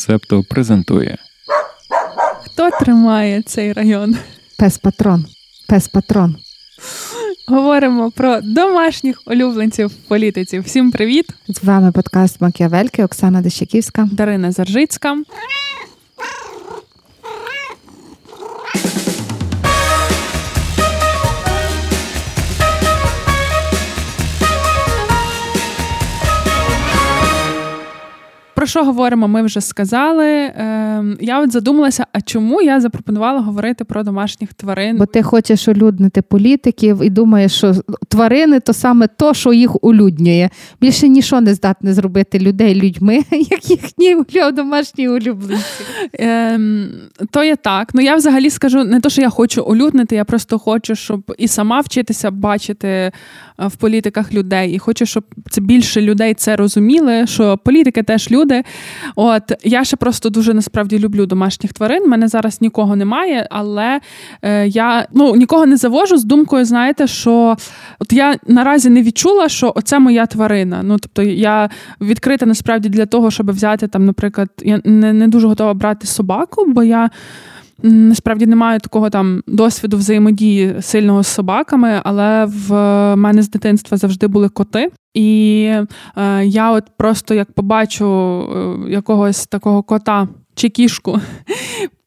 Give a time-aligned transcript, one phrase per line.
[0.00, 1.18] Септо презентує.
[2.44, 4.16] Хто тримає цей район?
[4.58, 5.26] Пес патрон.
[5.68, 6.36] Пес патрон.
[7.48, 10.58] Говоримо про домашніх улюбленців в політиці.
[10.58, 11.26] Всім привіт!
[11.48, 14.08] З вами подкаст Макіавельки Оксана Дещаківська.
[14.12, 15.16] Дарина Заржицька.
[28.70, 30.26] Що говоримо, ми вже сказали.
[30.26, 34.96] Е, Я от задумалася, а чому я запропонувала говорити про домашніх тварин?
[34.98, 37.74] Бо ти хочеш улюднити політиків і думаєш, що
[38.08, 40.48] тварини то саме то, що їх улюднює.
[40.80, 44.16] Більше нічого не здатне зробити людей людьми, як їхні
[44.52, 45.64] домашні улюбленці.
[46.20, 46.60] Е,
[47.30, 47.90] То є так.
[47.94, 51.48] Ну я взагалі скажу не то, що я хочу улюднити, я просто хочу, щоб і
[51.48, 53.12] сама вчитися бачити
[53.66, 58.62] в політиках людей, і хочу, щоб це більше людей це розуміли, що політики теж люди.
[59.16, 62.08] От я ще просто дуже насправді люблю домашніх тварин.
[62.08, 64.00] Мене зараз нікого немає, але
[64.42, 67.56] е, я ну нікого не завожу з думкою, знаєте, що
[67.98, 70.82] от я наразі не відчула, що оце моя тварина.
[70.82, 75.48] Ну тобто я відкрита насправді для того, щоб взяти там, наприклад, я не, не дуже
[75.48, 77.10] готова брати собаку, бо я.
[77.82, 82.72] Насправді не маю такого там досвіду взаємодії сильного з собаками, але в
[83.16, 84.90] мене з дитинства завжди були коти.
[85.14, 85.62] І
[86.16, 91.20] е, я от просто як побачу е, якогось такого кота чи кішку,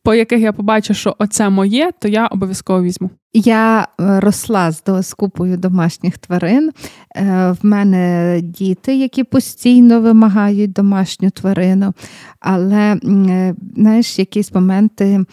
[0.03, 3.09] по яких я побачу, що оце моє, то я обов'язково візьму.
[3.33, 6.71] Я е, росла з, з купою домашніх тварин.
[7.15, 11.93] Е, в мене діти, які постійно вимагають домашню тварину,
[12.39, 15.25] але е, знаєш, якісь моменти.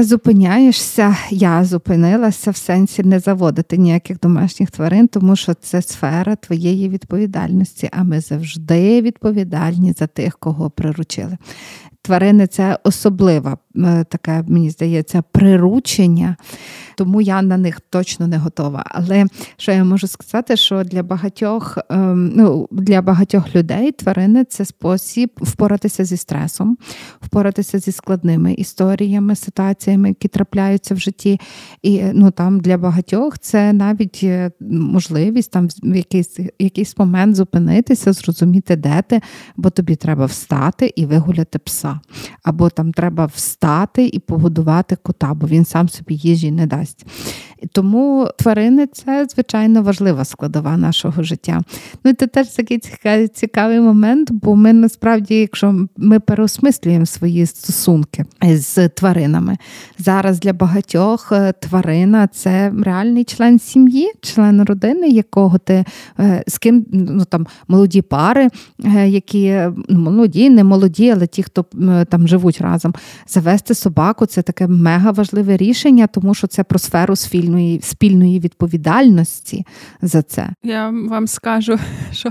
[0.00, 6.88] Зупиняєшся, я зупинилася в сенсі не заводити ніяких домашніх тварин, тому що це сфера твоєї
[6.88, 11.36] відповідальності, а ми завжди відповідальні за тих, кого приручили.
[12.02, 13.58] Тварини це особлива
[14.08, 16.36] таке, мені здається, приручення
[16.98, 18.84] тому я на них точно не готова.
[18.86, 24.64] Але що я можу сказати, що для багатьох ем, ну, для багатьох людей тварини це
[24.64, 26.78] спосіб впоратися зі стресом,
[27.20, 31.40] впоратися зі складними історіями, ситуаціями, які трапляються в житті.
[31.82, 38.12] І ну там для багатьох це навіть е, можливість там в якийсь якийсь момент зупинитися,
[38.12, 39.20] зрозуміти, де ти,
[39.56, 42.00] бо тобі треба встати і вигуляти пса.
[42.42, 43.67] Або там треба встати
[44.06, 47.06] і погодувати кота, бо він сам собі їжі не дасть.
[47.72, 51.62] Тому тварини це звичайно важлива складова нашого життя.
[52.04, 52.78] Ну це теж такий
[53.28, 59.56] цікавий, момент, бо ми насправді, якщо ми переосмислюємо свої стосунки з тваринами,
[59.98, 65.84] зараз для багатьох е, тварина це реальний член сім'ї, член родини, якого ти
[66.20, 68.48] е, з ким ну там молоді пари,
[68.84, 71.64] е, які молоді, не молоді, але ті, хто
[72.08, 72.94] там живуть разом,
[73.28, 77.16] завести собаку це таке мега важливе рішення, тому що це про сферу
[77.48, 79.66] спільної спільної відповідальності
[80.02, 80.48] за це.
[80.62, 81.78] Я вам скажу,
[82.12, 82.30] що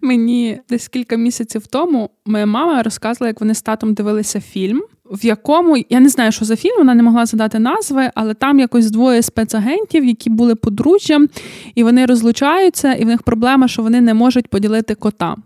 [0.00, 4.82] мені десь кілька місяців тому моя мама розказувала, як вони з татом дивилися фільм.
[5.04, 8.60] В якому я не знаю, що за фільм, вона не могла задати назви, але там
[8.60, 11.28] якось двоє спецагентів, які були подружжям,
[11.74, 15.36] і вони розлучаються, і в них проблема, що вони не можуть поділити кота.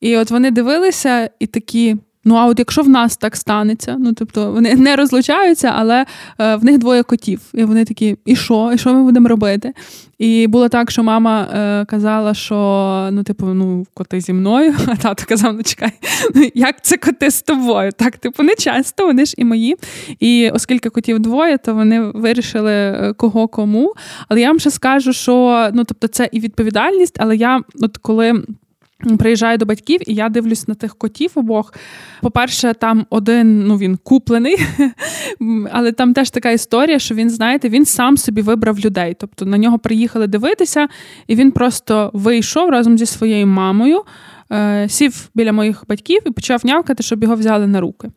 [0.00, 1.96] І от вони дивилися і такі:
[2.28, 6.06] Ну, а от якщо в нас так станеться, ну тобто вони не розлучаються, але
[6.38, 7.40] е, в них двоє котів.
[7.54, 8.70] І вони такі, і що?
[8.74, 9.72] І що ми будемо робити?
[10.18, 14.96] І було так, що мама е, казала, що ну, типу, ну, коти зі мною, а
[14.96, 15.92] тато казав: ну чекай,
[16.34, 17.92] ну як це коти з тобою?
[17.92, 19.76] Так, типу, не часто, вони ж і мої.
[20.20, 23.94] І оскільки котів двоє, то вони вирішили е, кого кому.
[24.28, 28.42] Але я вам ще скажу, що ну, тобто, це і відповідальність, але я, от коли.
[29.18, 31.74] Приїжджаю до батьків, і я дивлюсь на тих котів обох.
[32.22, 34.56] По-перше, там один, ну він куплений,
[35.72, 39.16] але там теж така історія, що він, знаєте, він сам собі вибрав людей.
[39.18, 40.88] Тобто на нього приїхали дивитися,
[41.26, 44.02] і він просто вийшов разом зі своєю мамою.
[44.52, 48.08] Е, сів біля моїх батьків і почав нявкати, щоб його взяли на руки.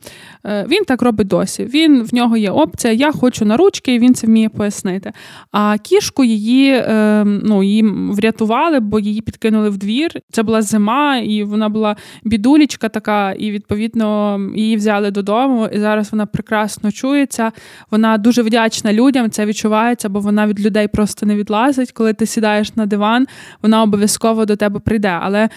[0.45, 1.65] Е, він так робить досі.
[1.65, 5.11] Він в нього є опція, я хочу на ручки, і він це вміє пояснити.
[5.51, 10.11] А кішку її е, ну, її врятували, бо її підкинули в двір.
[10.31, 15.67] Це була зима, і вона була бідулічка така, і відповідно її взяли додому.
[15.73, 17.51] І зараз вона прекрасно чується.
[17.91, 19.29] Вона дуже вдячна людям.
[19.29, 21.91] Це відчувається, бо вона від людей просто не відлазить.
[21.91, 23.27] Коли ти сідаєш на диван,
[23.61, 25.19] вона обов'язково до тебе прийде.
[25.21, 25.49] Але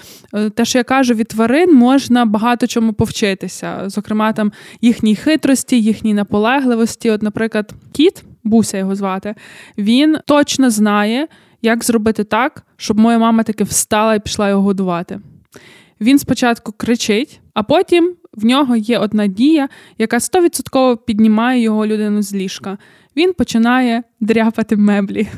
[0.55, 3.83] те, те, що я кажу, від тварин можна багато чому повчитися.
[3.87, 7.11] Зокрема, там їхній хитрості, їхній наполегливості.
[7.11, 9.35] От, наприклад, кіт, Буся його звати,
[9.79, 11.29] він точно знає,
[11.63, 15.21] як зробити так, щоб моя мама таки встала і пішла його годувати.
[16.01, 19.69] Він спочатку кричить, а потім в нього є одна дія,
[19.99, 22.79] яка стовідсотково піднімає його людину з ліжка.
[23.17, 25.29] Він починає дряпати меблі.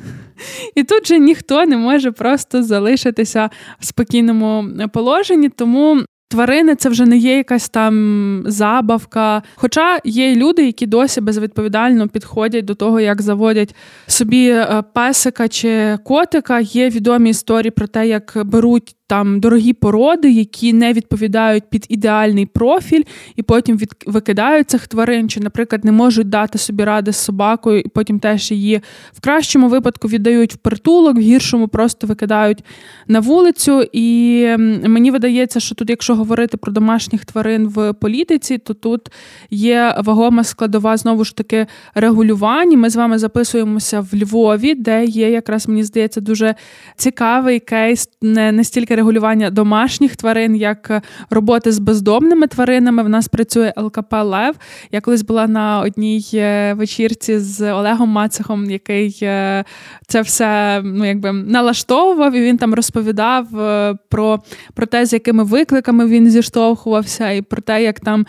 [0.74, 3.50] І тут же ніхто не може просто залишитися
[3.80, 9.42] в спокійному положенні, тому Тварини це вже не є якась там забавка.
[9.54, 13.74] Хоча є люди, які досі безвідповідально підходять до того, як заводять
[14.06, 16.60] собі е, песика чи котика.
[16.60, 22.46] Є відомі історії про те, як беруть там дорогі породи, які не відповідають під ідеальний
[22.46, 23.02] профіль,
[23.36, 23.94] і потім від...
[24.06, 28.50] викидають цих тварин, чи, наприклад, не можуть дати собі ради з собакою, і потім теж
[28.50, 28.80] її
[29.12, 32.64] в кращому випадку віддають в притулок, в гіршому просто викидають
[33.08, 33.84] на вулицю.
[33.92, 34.46] І
[34.86, 39.08] мені видається, що тут, якщо говорити про домашніх тварин в політиці, то тут
[39.50, 42.76] є вагома складова знову ж таки регулювання.
[42.76, 46.54] Ми з вами записуємося в Львові, де є якраз мені здається дуже
[46.96, 53.02] цікавий кейс, не настільки регулювання домашніх тварин, як роботи з бездомними тваринами.
[53.02, 54.54] В нас працює ЛКП Лев.
[54.92, 59.64] Я колись була на одній е, вечірці з Олегом Мацехом, який е,
[60.06, 64.38] це все ну, якби налаштовував, і він там розповідав е, про,
[64.74, 68.26] про те, з якими викликами він зіштовхувався, і про те, як там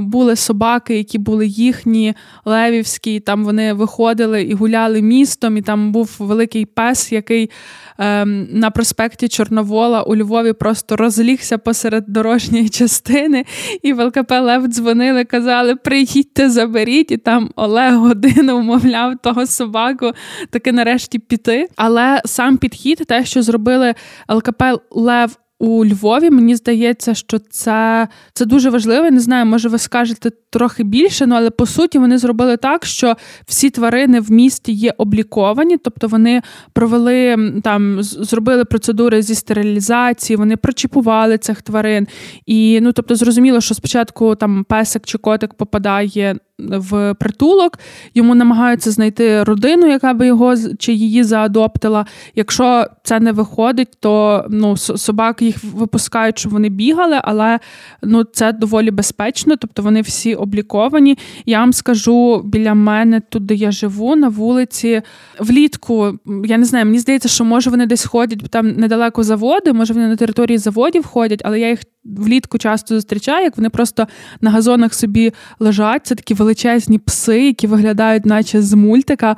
[0.00, 2.14] були собаки, які були їхні
[2.44, 7.50] левівські, і там вони виходили і гуляли містом, і там був великий пес, який
[7.98, 13.44] ем, на проспекті Чорновола у Львові просто розлігся посеред дорожньої частини,
[13.82, 20.12] і в ЛКП Лев дзвонили, казали: Приїдьте, заберіть, і там Олег годину вмовляв того собаку
[20.50, 21.68] таки нарешті піти.
[21.76, 23.94] Але сам підхід, те, що зробили
[24.28, 26.30] ЛКП Лев у Львові.
[26.30, 29.04] Мені здається, що це це дуже важливо.
[29.04, 32.86] Я Не знаю, може ви скажете трохи більше, ну але по суті вони зробили так,
[32.86, 33.16] що
[33.46, 40.56] всі тварини в місті є обліковані, тобто вони провели там, зробили процедури зі стерилізації, вони
[40.56, 42.06] прочіпували цих тварин.
[42.46, 47.78] І ну, тобто, зрозуміло, що спочатку там песик чи котик попадає в притулок,
[48.14, 52.06] йому намагаються знайти родину, яка би його чи її заадоптила.
[52.34, 57.58] Якщо це не виходить, то ну, собаки їх випускають, щоб вони бігали, але
[58.02, 61.18] ну, це доволі безпечно, тобто вони всі обліковані.
[61.46, 65.02] Я вам скажу біля мене, тут де я живу, на вулиці
[65.38, 66.18] влітку.
[66.44, 70.08] Я не знаю, мені здається, що може вони десь ходять, там недалеко заводи, може вони
[70.08, 74.06] на території заводів ходять, але я їх влітку часто зустрічаю, як вони просто
[74.40, 76.06] на газонах собі лежать.
[76.06, 79.36] Це такі величезні пси, які виглядають, наче з мультика.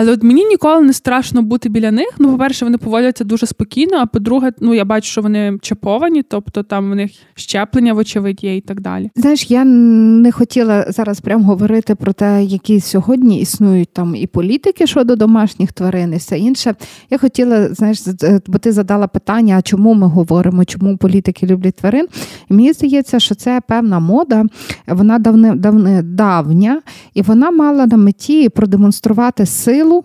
[0.00, 2.08] Але от мені ніколи не страшно бути біля них.
[2.18, 3.96] Ну, по-перше, вони поводяться дуже спокійно.
[3.96, 8.56] А по-друге, ну я бачу, що вони чіповані, тобто там в них щеплення, вочевидь, є
[8.56, 9.10] і так далі.
[9.16, 14.86] Знаєш, я не хотіла зараз прямо говорити про те, які сьогодні існують там і політики
[14.86, 16.74] щодо домашніх тварин, і все інше.
[17.10, 18.02] Я хотіла, знаєш,
[18.46, 22.06] бо ти задала питання, а чому ми говоримо, чому політики люблять тварин.
[22.50, 24.44] І мені здається, що це певна мода,
[24.86, 26.80] вона давне, давне давня,
[27.14, 30.04] і вона мала на меті продемонструвати силу силу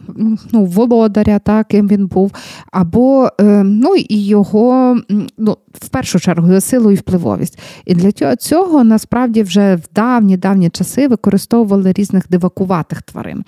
[0.51, 2.31] ну, володаря, так, ким він був,
[2.71, 4.97] або е, ну, і його,
[5.37, 7.59] ну, в першу чергу, силу і впливовість.
[7.85, 13.43] І для цього насправді вже в давні-давні часи використовували різних дивакуватих тварин.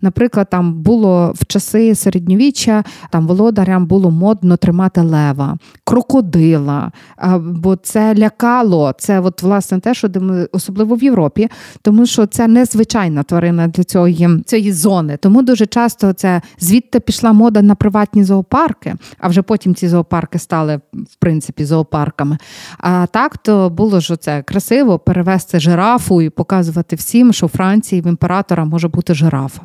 [0.00, 6.92] Наприклад, там було в часи середньовіччя, там володарям було модно тримати лева, крокодила,
[7.40, 10.08] бо це лякало, це от, власне те, що
[10.52, 11.48] особливо в Європі,
[11.82, 15.16] тому що це незвичайна тварина для цієї, цієї зони.
[15.16, 20.38] Тому дуже часто це звідти пішла мода на приватні зоопарки, а вже потім ці зоопарки
[20.38, 22.38] стали в принципі зоопарками.
[22.78, 28.02] А так то було ж це красиво перевести жирафу і показувати всім, що у Франції
[28.02, 29.62] в імператора може бути жирафа.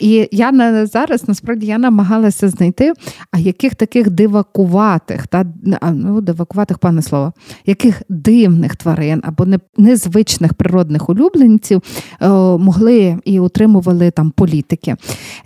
[0.00, 2.92] І я на зараз насправді я намагалася знайти,
[3.30, 5.44] а яких таких дивакуватих, та
[5.92, 7.32] ну дивакуватих, пане слово,
[7.66, 9.46] яких дивних тварин або
[9.76, 11.82] незвичних природних улюбленців
[12.20, 14.96] е, могли і утримували там політики.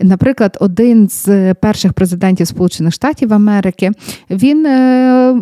[0.00, 3.90] Наприклад, один з перших президентів Сполучених Штатів Америки
[4.30, 5.33] він е,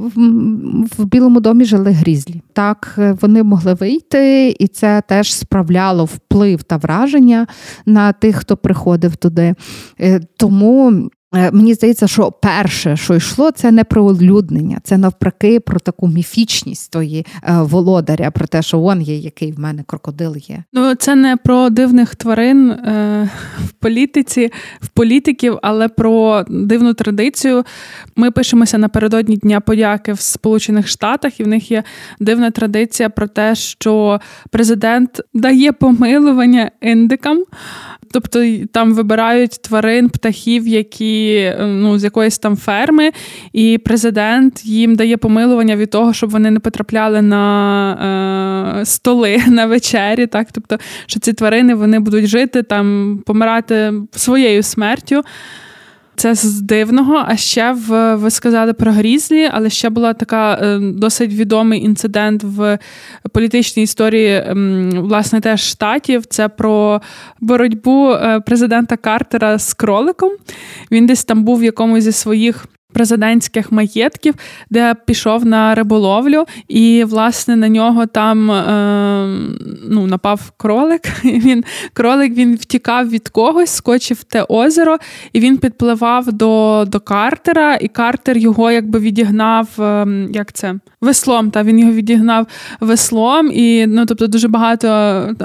[0.98, 2.42] в Білому домі жили грізлі.
[2.52, 7.46] Так, е, вони могли вийти, і це теж справляло вплив та враження
[7.86, 9.54] на тих, хто приходив туди.
[10.00, 11.10] Е, тому
[11.52, 16.92] мені здається, що перше, що йшло, це не про улюднення, це навпаки про таку міфічність
[16.92, 20.62] тої е, володаря, про те, що он є, який в мене крокодил є.
[20.72, 23.30] Ну це не про дивних тварин е,
[23.66, 24.50] в політиці,
[24.80, 27.64] в політиків, але про дивну традицію.
[28.16, 31.82] Ми пишемося напередодні Дня подяки в Сполучених Штатах, і в них є
[32.20, 37.44] дивна традиція про те, що президент дає помилування індикам.
[38.12, 43.10] Тобто там вибирають тварин, птахів, які ну, з якоїсь там ферми,
[43.52, 49.66] і президент їм дає помилування від того, щоб вони не потрапляли на е, столи на
[49.66, 50.26] вечері.
[50.26, 50.48] Так?
[50.52, 55.22] Тобто, що ці тварини вони будуть жити там, помирати своєю смертю.
[56.16, 57.24] Це з дивного.
[57.26, 62.44] А ще в ви сказали про Грізлі, але ще була така е, досить відомий інцидент
[62.44, 62.78] в
[63.32, 64.44] політичній історії,
[64.94, 66.26] власне, теж штатів.
[66.26, 67.00] Це про
[67.40, 70.32] боротьбу е, президента Картера з кроликом.
[70.90, 74.34] Він десь там був в якомусь зі своїх президентських маєтків,
[74.70, 79.38] де пішов на риболовлю, і власне на нього там е,
[79.88, 81.02] ну, напав кролик.
[81.24, 84.96] Він кролик він втікав від когось, скочив в те озеро,
[85.32, 89.68] і він підпливав до до Картера, і Картер його якби відігнав.
[89.78, 90.74] Е, як це?
[91.00, 91.50] Веслом.
[91.50, 92.46] Та він його відігнав
[92.80, 94.88] веслом, і ну тобто дуже багато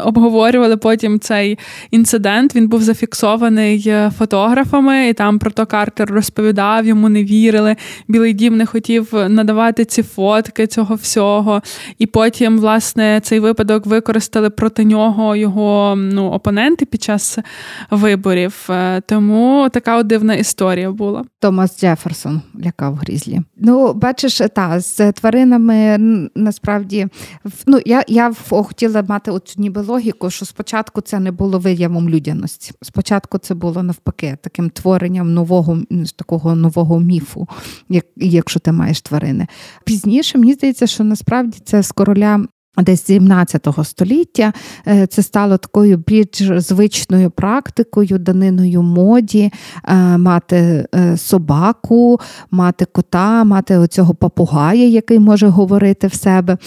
[0.04, 1.60] обговорювали потім цей
[1.92, 2.56] інцидент.
[2.56, 7.76] Він був зафіксований е, фотографами, і там про то Картер розповідав, йому не вірив вірили.
[8.08, 11.62] Білий дім не хотів надавати ці фотки цього всього.
[11.98, 17.38] І потім, власне, цей випадок використали проти нього його ну, опоненти під час
[17.92, 18.68] виборів.
[18.70, 21.24] Е, тому така дивна історія була.
[21.40, 23.42] Томас Джеферсон лякав грізлі.
[23.58, 25.98] Ну, бачиш, та з тваринами
[26.36, 27.08] насправді
[27.66, 32.72] ну я я хотіла мати оцю ніби логіку, що спочатку це не було виявом людяності.
[32.82, 35.78] Спочатку це було навпаки таким творенням нового
[36.16, 37.48] такого нового міфу міфу,
[37.90, 39.48] як, якщо ти маєш тварини.
[39.86, 42.46] Пізніше мені здається, що насправді це з короля
[42.78, 44.54] Десь 17 століття
[44.88, 49.52] е, це стало такою більш звичною практикою, даниною моді,
[49.88, 52.20] е, мати е, собаку,
[52.52, 56.58] мати кота, мати оцього папугая, який може говорити в себе.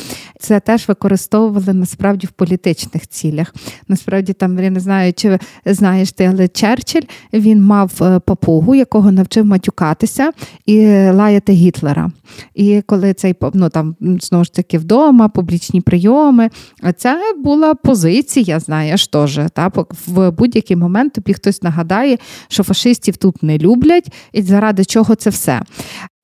[0.40, 3.54] Це теж використовували насправді в політичних цілях.
[3.88, 9.46] Насправді, там я не знаю, чи знаєш ти, але Черчилль він мав папугу, якого навчив
[9.46, 10.32] матюкатися
[10.66, 12.10] і лаяти Гітлера.
[12.54, 16.50] І коли цей ну, там знову ж таки вдома, публічні прийоми.
[16.96, 19.40] Це була позиція, знаєш, теж.
[19.52, 19.72] Та?
[20.06, 25.30] В будь-який момент тобі хтось нагадає, що фашистів тут не люблять, і заради чого це
[25.30, 25.62] все.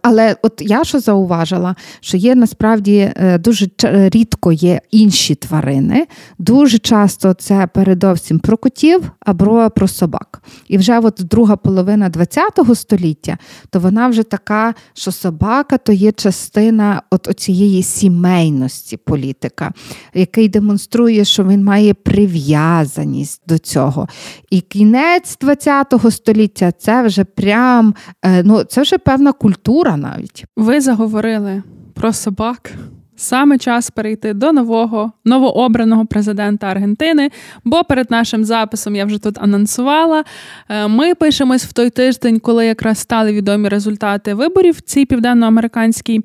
[0.03, 6.07] Але от я що зауважила, що є насправді е, дуже рідко є інші тварини.
[6.39, 10.43] Дуже часто це передовсім про котів або про собак.
[10.69, 13.39] І вже от друга половина ХХ століття,
[13.71, 19.73] то вона вже така, що собака то є частина от цієї сімейності політика,
[20.15, 24.09] який демонструє, що він має прив'язаність до цього.
[24.51, 30.45] І кінець ХХ століття це вже прям е, ну це вже певна культура культура навіть.
[30.57, 31.63] Ви заговорили
[31.95, 32.73] про собак.
[33.17, 37.31] Саме час перейти до нового новообраного президента Аргентини.
[37.65, 40.25] Бо перед нашим записом я вже тут анонсувала.
[40.69, 46.21] Е, ми пишемось в той тиждень, коли якраз стали відомі результати виборів в цій південноамериканській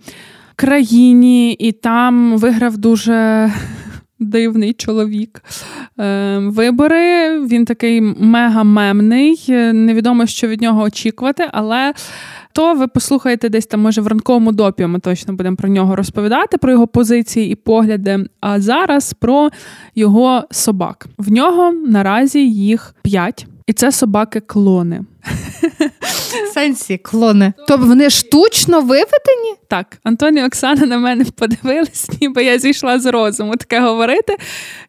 [0.55, 3.51] країні, і там виграв дуже.
[4.19, 5.43] Дивний чоловік.
[5.99, 7.39] Е, вибори.
[7.39, 9.51] Він такий мега-мемний.
[9.73, 11.93] Невідомо, що від нього очікувати, але
[12.55, 16.57] то ви послухаєте десь там, може, в ранковому допі ми точно будемо про нього розповідати,
[16.57, 18.25] про його позиції і погляди.
[18.39, 19.49] А зараз про
[19.95, 21.07] його собак.
[21.17, 25.01] В нього наразі їх п'ять, і це собаки-клони.
[26.53, 27.53] Сенсі клони.
[27.67, 29.55] Тобто вони штучно виведені?
[29.67, 34.37] Так, Антоні і Оксана на мене подивились, ніби я зійшла з розуму таке говорити.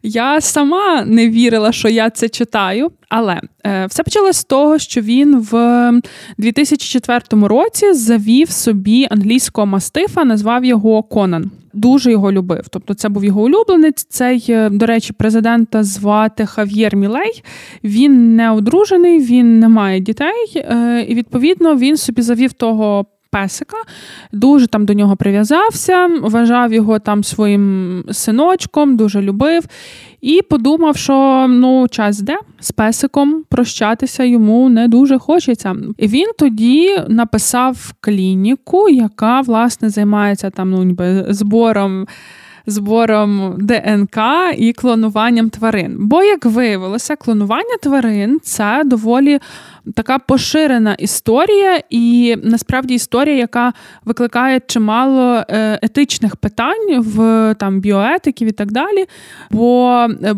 [0.03, 5.01] Я сама не вірила, що я це читаю, але е, все почалось з того, що
[5.01, 5.91] він в
[6.37, 11.51] 2004 році завів собі англійського мастифа, назвав його Конан.
[11.73, 12.61] Дуже його любив.
[12.69, 14.03] Тобто, це був його улюбленець.
[14.09, 17.43] Цей, е, до речі, президента звати Хав'єр Мілей.
[17.83, 23.77] Він не одружений, він не має дітей, е, і відповідно він собі завів того песика,
[24.31, 29.63] дуже там до нього прив'язався, вважав його там своїм синочком, дуже любив.
[30.21, 35.75] І подумав, що ну час де з песиком прощатися йому не дуже хочеться.
[35.97, 42.07] І він тоді написав клініку, яка власне займається там ну, ніби збором
[42.67, 44.17] збором ДНК
[44.57, 45.95] і клонуванням тварин.
[45.99, 49.39] Бо, як виявилося, клонування тварин це доволі
[49.95, 53.73] така поширена історія, і насправді історія, яка
[54.05, 59.05] викликає чимало е, етичних питань в там біоетиків і так далі.
[59.51, 59.91] Бо
[60.23, 60.35] е,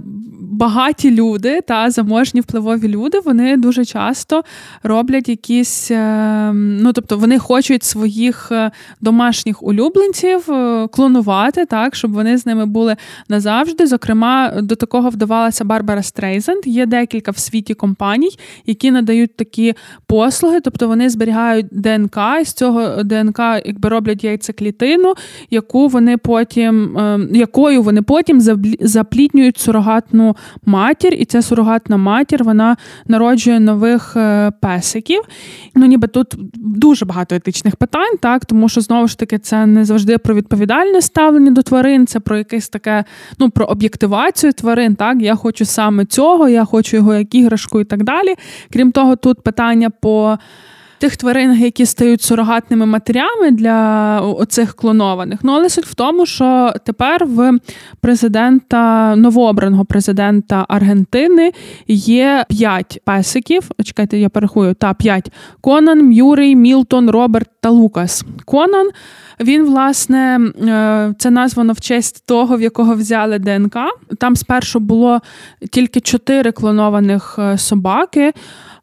[0.51, 4.43] багаті люди та заможні впливові люди, вони дуже часто
[4.83, 8.51] роблять якісь, е, ну тобто вони хочуть своїх
[9.01, 10.45] домашніх улюбленців
[10.91, 12.95] клонувати, так, щоб вони з ними були
[13.29, 13.87] назавжди.
[13.87, 16.67] Зокрема, до такого вдавалася Барбара Стрейзенд.
[16.67, 19.73] Є декілька в світі компаній, які надають такі
[20.07, 25.13] послуги, тобто вони зберігають ДНК, і з цього ДНК якби роблять яйцеклітину,
[25.49, 26.97] яку вони потім,
[27.33, 28.41] якою вони потім
[28.79, 32.77] заплітнюють сурогатну матір, і ця сурогатна матір вона
[33.07, 35.21] народжує нових е, песиків.
[35.75, 39.85] Ну, ніби тут дуже багато етичних питань, так тому що знову ж таки це не
[39.85, 43.03] завжди про відповідальне ставлення до тварин, це про якесь таке,
[43.39, 44.95] ну про об'єктивацію тварин.
[44.95, 48.35] Так, я хочу саме цього, я хочу його як іграшку і так далі.
[48.73, 50.37] Крім того, тут питання по
[50.99, 55.39] тих тварин, які стають сурогатними матерями для оцих клонованих.
[55.43, 57.59] Ну але суть в тому, що тепер в
[58.01, 61.51] президента новообраного президента Аргентини
[61.87, 63.69] є п'ять песиків.
[63.83, 65.31] Чекайте, я перехую та п'ять:
[65.61, 68.23] Конан, М'юрей, Мілтон, Роберт та Лукас.
[68.45, 68.89] Конан.
[69.39, 73.77] Він, власне, е, це названо в честь того, в якого взяли ДНК.
[74.19, 75.21] Там спершу було
[75.71, 78.33] тільки чотири клонованих е, собаки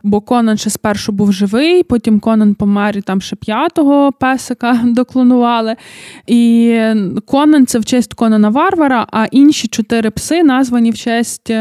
[0.02, 5.76] бо Конан ще спершу був живий, потім Конан помер і там ще п'ятого песика доклонували.
[6.26, 6.78] І
[7.26, 11.52] Конан це в честь Конана Варвара, а інші чотири пси названі в честь.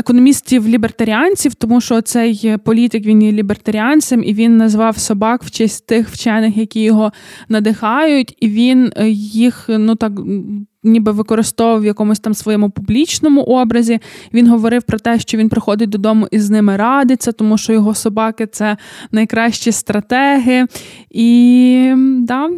[0.00, 6.08] Економістів-лібертаріанців, тому що цей політик він є лібертаріанцем, і він назвав собак в честь тих
[6.08, 7.12] вчених, які його
[7.48, 10.12] надихають, і він е, їх ну так.
[10.82, 13.98] Ніби використовував в якомусь там своєму публічному образі.
[14.34, 17.94] Він говорив про те, що він приходить додому і з ними радиться, тому що його
[17.94, 18.76] собаки це
[19.12, 20.66] найкращі стратеги.
[21.10, 22.50] І да,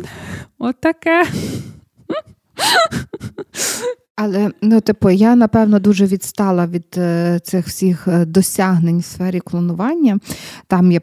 [0.58, 1.24] от таке.
[4.16, 9.40] Але ну, типу, я напевно дуже відстала від е, цих всіх е, досягнень в сфері
[9.40, 10.18] клонування.
[10.66, 11.00] Там є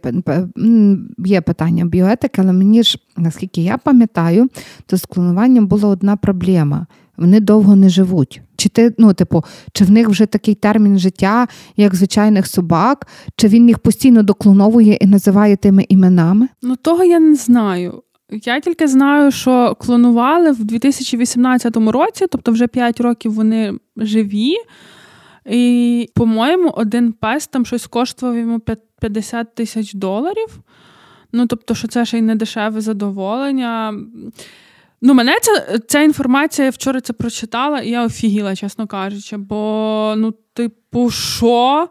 [1.18, 4.50] є питання біоетики, але мені ж, наскільки я пам'ятаю,
[4.86, 6.86] то з клонуванням була одна проблема.
[7.18, 8.42] Вони довго не живуть.
[8.56, 11.48] Чи ти, ну, типу, чи в них вже такий термін життя,
[11.78, 16.48] як звичайних собак, чи він їх постійно доклоновує і називає тими іменами?
[16.62, 18.01] Ну того я не знаю.
[18.31, 24.55] Я тільки знаю, що клонували в 2018 році, тобто вже 5 років вони живі.
[25.45, 28.62] І, по-моєму, один пес там щось коштував йому
[29.01, 30.60] 50 тисяч доларів.
[31.32, 33.93] Ну, тобто, що це ще й не дешеве задоволення.
[35.01, 39.38] Ну, мене ця ця інформація я вчора це прочитала, і я офігіла, чесно кажучи.
[39.38, 41.89] Бо, ну, типу, що?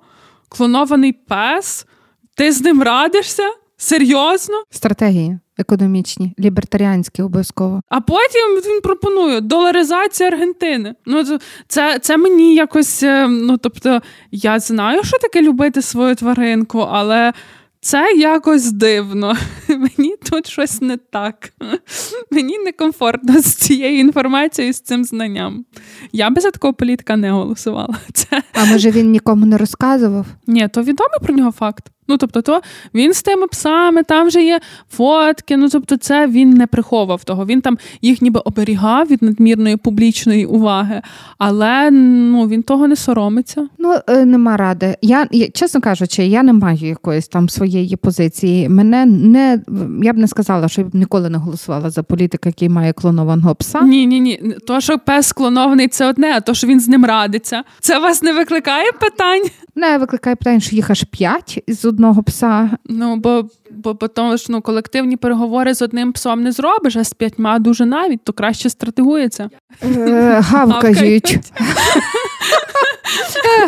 [0.48, 1.86] Клонований пес?
[2.34, 3.42] Ти з ним радишся?
[3.76, 4.54] Серйозно?
[4.70, 7.80] Стратегія економічні, лібертаріанські обов'язково.
[7.88, 10.94] А потім він пропонує доларизація Аргентини.
[11.06, 13.02] Ну це це мені якось.
[13.02, 17.32] Е, ну тобто, я знаю, що таке любити свою тваринку, але.
[17.80, 19.36] Це якось дивно.
[19.68, 21.52] Мені тут щось не так.
[22.30, 25.64] Мені некомфортно з цією інформацією, з цим знанням.
[26.12, 27.96] Я би за такого політика не голосувала.
[28.12, 28.42] Це...
[28.52, 30.26] А може він нікому не розказував?
[30.46, 31.90] Ні, то відомий про нього факт.
[32.08, 32.60] Ну, тобто, то
[32.94, 35.56] він з тими псами, там вже є фотки.
[35.56, 37.46] Ну, тобто, це він не приховав того.
[37.46, 41.02] Він там їх ніби оберігав від надмірної публічної уваги,
[41.38, 43.68] але ну він того не соромиться.
[43.78, 44.96] Ну е, нема ради.
[45.02, 48.68] Я чесно кажучи, я не маю якоїсь там своєї позиції.
[48.68, 49.60] Мене не
[50.02, 53.54] я б не сказала, що я б ніколи не голосувала за політика, який має клонованого
[53.54, 53.80] пса.
[53.80, 54.54] Ні, ні, ні.
[54.66, 57.62] То, що пес клонований, це одне, а то, що він з ним радиться.
[57.80, 59.42] Це вас не викликає питань?
[59.78, 62.70] Не викликає питань, що їх аж п'ять з одного пса.
[62.84, 67.04] Ну, бо бо, бо тому ж ну, колективні переговори з одним псом не зробиш, а
[67.04, 69.50] з п'ятьма дуже навіть, то краще стратегується.
[69.82, 71.38] Е, гавкають.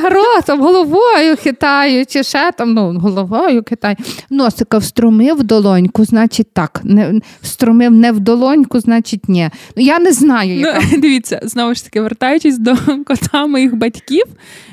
[0.05, 3.97] Ротом, головою хитаю, чи ще там, ну, головою хитаю.
[4.31, 6.81] Носика встромив в долоньку, значить так.
[6.85, 9.51] Не, Встромив не в долоньку, значить ні.
[9.77, 10.55] Ну, Я не знаю.
[10.55, 10.81] Ну, яка...
[10.93, 12.77] Ну, Дивіться, знову ж таки, вертаючись до
[13.07, 14.25] кота моїх батьків,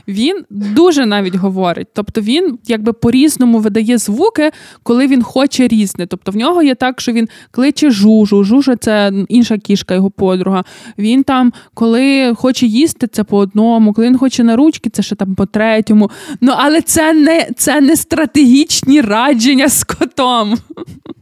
[0.07, 1.87] він дуже навіть говорить.
[1.93, 4.51] Тобто він якби по-різному видає звуки,
[4.83, 6.05] коли він хоче різне.
[6.07, 8.43] Тобто в нього є так, що він кличе жужу.
[8.43, 10.63] Жужа це інша кішка, його подруга.
[10.97, 15.15] Він там, коли хоче їсти, це по одному, коли він хоче на ручки, це ще
[15.15, 16.11] там по третьому.
[16.41, 20.57] Ну але це не це не стратегічні радження з котом.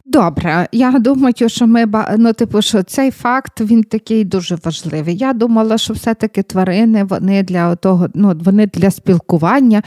[0.08, 1.86] Добре, я думаю, що ми
[2.18, 5.16] ну, типу, що цей факт він такий дуже важливий.
[5.16, 9.82] Я думала, що все-таки тварини вони для того, ну вони для спілкування,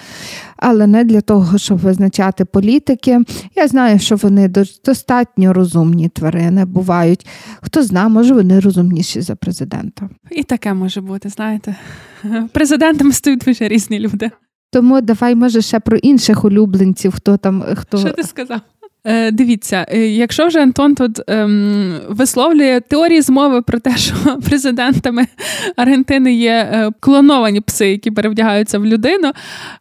[0.57, 3.19] але не для того, щоб визначати політики.
[3.55, 4.47] Я знаю, що вони
[4.85, 7.27] достатньо розумні тварини бувають.
[7.61, 10.09] Хто знає, може вони розумніші за президента.
[10.31, 11.75] І таке може бути, знаєте.
[12.51, 14.31] Президентами стають дуже різні люди.
[14.71, 17.97] Тому давай, може, ще про інших улюбленців, хто там хто.
[17.97, 18.61] Що ти сказав?
[19.05, 25.27] Е, Дивіться, е, якщо вже Антон тут ем, висловлює теорії змови про те, що президентами
[25.75, 29.31] Аргентини є е, клоновані пси, які перевдягаються в людину,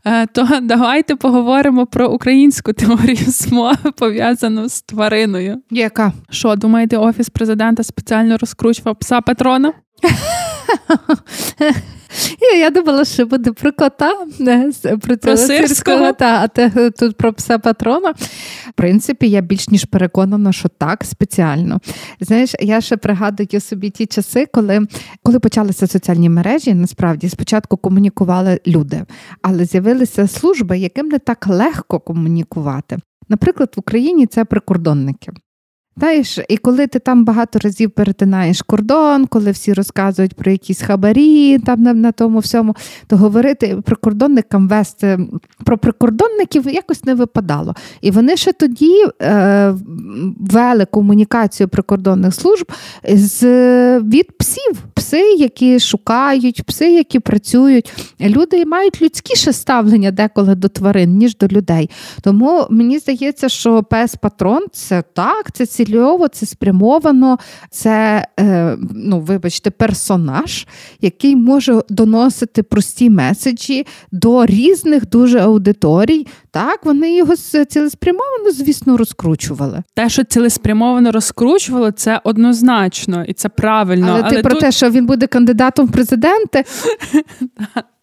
[0.05, 5.63] е, то давайте поговоримо про українську теорію змови, пов'язану з твариною.
[5.71, 6.13] Яка?
[6.31, 9.73] Що думаєте, офіс президента спеціально розкручував пса Патрона?
[12.59, 17.33] Я думала, що буде про кота, не, про, про сирського, та, а те тут про
[17.33, 18.11] пса патрона.
[18.69, 21.81] В принципі, я більш ніж переконана, що так спеціально.
[22.21, 24.87] Знаєш, я ще пригадую собі ті часи, коли
[25.23, 29.05] коли почалися соціальні мережі, насправді спочатку комунікували люди,
[29.43, 32.97] але з'явилися служби, яким не так легко комунікувати.
[33.29, 35.33] Наприклад, в Україні це прикордонники.
[35.99, 41.59] Знаєш, і коли ти там багато разів перетинаєш кордон, коли всі розказують про якісь хабарі
[41.59, 45.19] там на, на тому всьому, то говорити прикордонникам вести
[45.65, 47.75] про прикордонників якось не випадало.
[48.01, 49.75] І вони ще тоді е,
[50.41, 52.73] вели комунікацію прикордонних служб
[53.09, 53.45] з
[54.01, 57.93] від псів, пси, які шукають, пси, які працюють.
[58.21, 61.91] Люди мають людськіше ставлення деколи до тварин, ніж до людей.
[62.23, 67.39] Тому мені здається, що пес патрон це так, це ці цільово, це спрямовано,
[67.71, 70.67] це, е, ну, вибачте, персонаж,
[71.01, 76.27] який може доносити прості меседжі до різних дуже аудиторій.
[76.51, 77.37] Так, вони його
[77.69, 79.83] цілеспрямовано, звісно, розкручували.
[79.95, 84.07] Те, що цілеспрямовано розкручували, це однозначно і це правильно.
[84.11, 86.65] Але, Але ти про те, що він буде кандидатом в президенти.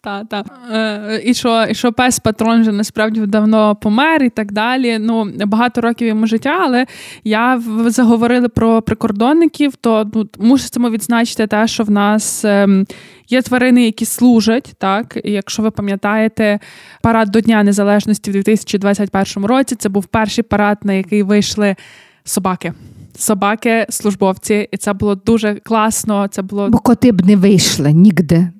[0.06, 0.44] Та, та.
[0.72, 4.98] Е, І що і що пес патрон вже насправді давно помер і так далі.
[5.00, 6.86] Ну, Багато років йому життя, але
[7.24, 12.84] я заговорили про прикордонників, то ну, мусимо відзначити те, що в нас е,
[13.28, 14.74] є тварини, які служать.
[14.78, 15.18] так.
[15.24, 16.58] І Якщо ви пам'ятаєте,
[17.02, 21.76] парад до Дня Незалежності в 2021 році це був перший парад, на який вийшли
[22.24, 22.72] собаки.
[23.18, 26.28] Собаки, службовці, і це було дуже класно.
[26.28, 28.52] Це було бо коти б не вийшли нігде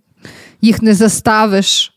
[0.60, 1.92] їх не заставиш.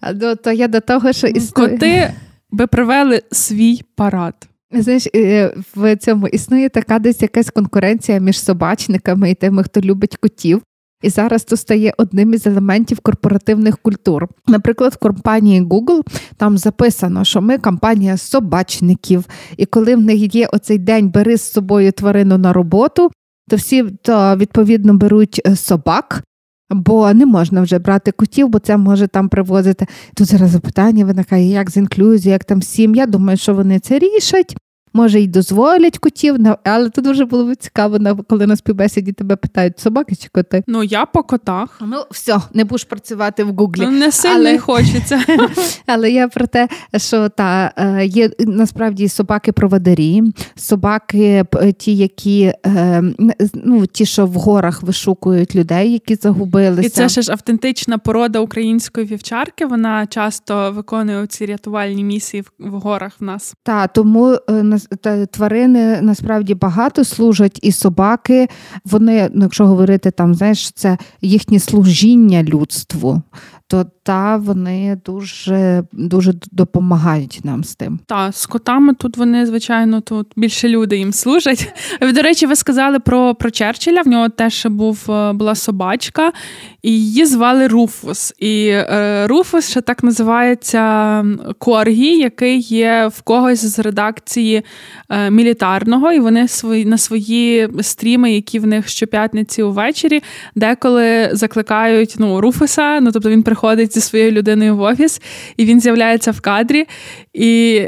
[0.00, 1.70] А то я до того, що існує...
[1.70, 2.12] Коти
[2.50, 4.34] би привели свій парад.
[4.72, 10.16] Знаєш, е, в цьому існує така десь якась конкуренція між собачниками і тими, хто любить
[10.16, 10.62] котів.
[11.02, 14.28] І зараз це стає одним із елементів корпоративних культур.
[14.46, 16.02] Наприклад, в компанії Google
[16.36, 19.24] там записано, що ми компанія собачників,
[19.56, 23.10] і коли в них є оцей день бери з собою тварину на роботу,
[23.48, 26.22] то всі то відповідно беруть е, собак,
[26.70, 29.86] Бо не можна вже брати котів, бо це може там привозити.
[30.14, 32.94] Тут зараз запитання виникає, як з інклюзією, як там всім.
[32.94, 34.56] Я думаю, що вони це рішать
[34.94, 39.78] може й дозволять котів, але тут дуже було б цікаво, коли на співбесіді тебе питають
[39.78, 40.64] собаки чи коти.
[40.66, 41.80] Ну я по котах.
[41.80, 43.82] Ну все, не будеш працювати в Гуглі.
[43.82, 44.58] Ну, не сильно але...
[44.58, 45.24] хочеться.
[45.86, 50.22] Але я про те, що та е, є насправді собаки-проводарі,
[50.56, 51.44] собаки,
[51.78, 53.02] ті, які е,
[53.54, 56.86] ну, ті, що в горах вишукують людей, які загубилися.
[56.86, 59.66] І це ж автентична порода української вівчарки.
[59.66, 63.54] Вона часто виконує ці рятувальні місії в горах в нас.
[63.62, 64.62] Так, тому е,
[65.30, 68.48] тварини насправді багато служать, і собаки,
[68.84, 73.22] вони, ну, якщо говорити там, знаєш, це їхнє служіння людству
[73.68, 78.00] то та вони дуже дуже допомагають нам з тим.
[78.06, 81.72] Так, з котами тут вони, звичайно, тут більше люди їм служать.
[82.14, 84.02] До речі, ви сказали про про Черчилля.
[84.02, 86.32] В нього теж був е, була собачка,
[86.82, 88.34] і її звали Руфус.
[88.38, 91.24] І е, Руфус ще так називається
[91.58, 94.62] Коргі, який є в когось з редакції
[95.10, 100.22] е, мілітарного, і вони свої на свої стріми, які в них щоп'ятниці увечері,
[100.54, 103.00] деколи закликають ну, Руфуса.
[103.00, 105.20] Ну тобто він приходить зі своєю людиною в офіс,
[105.56, 106.86] і він з'являється в кадрі.
[107.32, 107.80] І,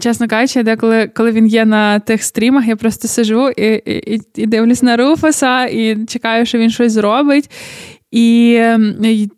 [0.00, 4.46] чесно кажучи, деколи коли він є на тих стрімах, я просто сижу і, і, і
[4.46, 7.50] дивлюсь на Руфаса і чекаю, що він щось зробить.
[8.12, 8.60] І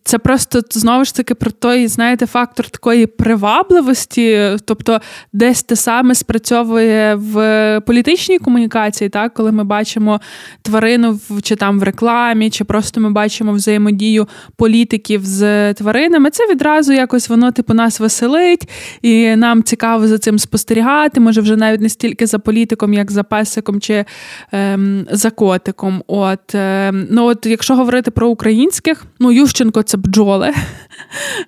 [0.05, 5.01] це просто знову ж таки про той, знаєте, фактор такої привабливості, тобто
[5.33, 10.21] десь те саме спрацьовує в політичній комунікації, так, коли ми бачимо
[10.63, 16.31] тварину в чи там в рекламі, чи просто ми бачимо взаємодію політиків з тваринами.
[16.31, 18.69] Це відразу якось воно типу нас веселить,
[19.03, 21.21] і нам цікаво за цим спостерігати.
[21.21, 24.05] Може, вже навіть не стільки за політиком, як за песиком чи
[24.53, 26.03] ем, за котиком.
[26.07, 28.29] От, ем, ну от, якщо говорити про
[28.65, 30.53] українських, ну Ющенко це бджоли.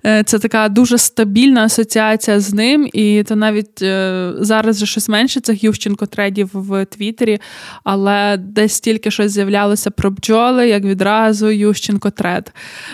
[0.06, 5.08] Е, це така дуже стабільна асоціація з ним, і то навіть е, зараз вже щось
[5.08, 7.40] менше цих Ющенко тредів в Твіттері,
[7.84, 12.52] але десь тільки щось з'являлося про бджоли, як відразу Ющенко тред.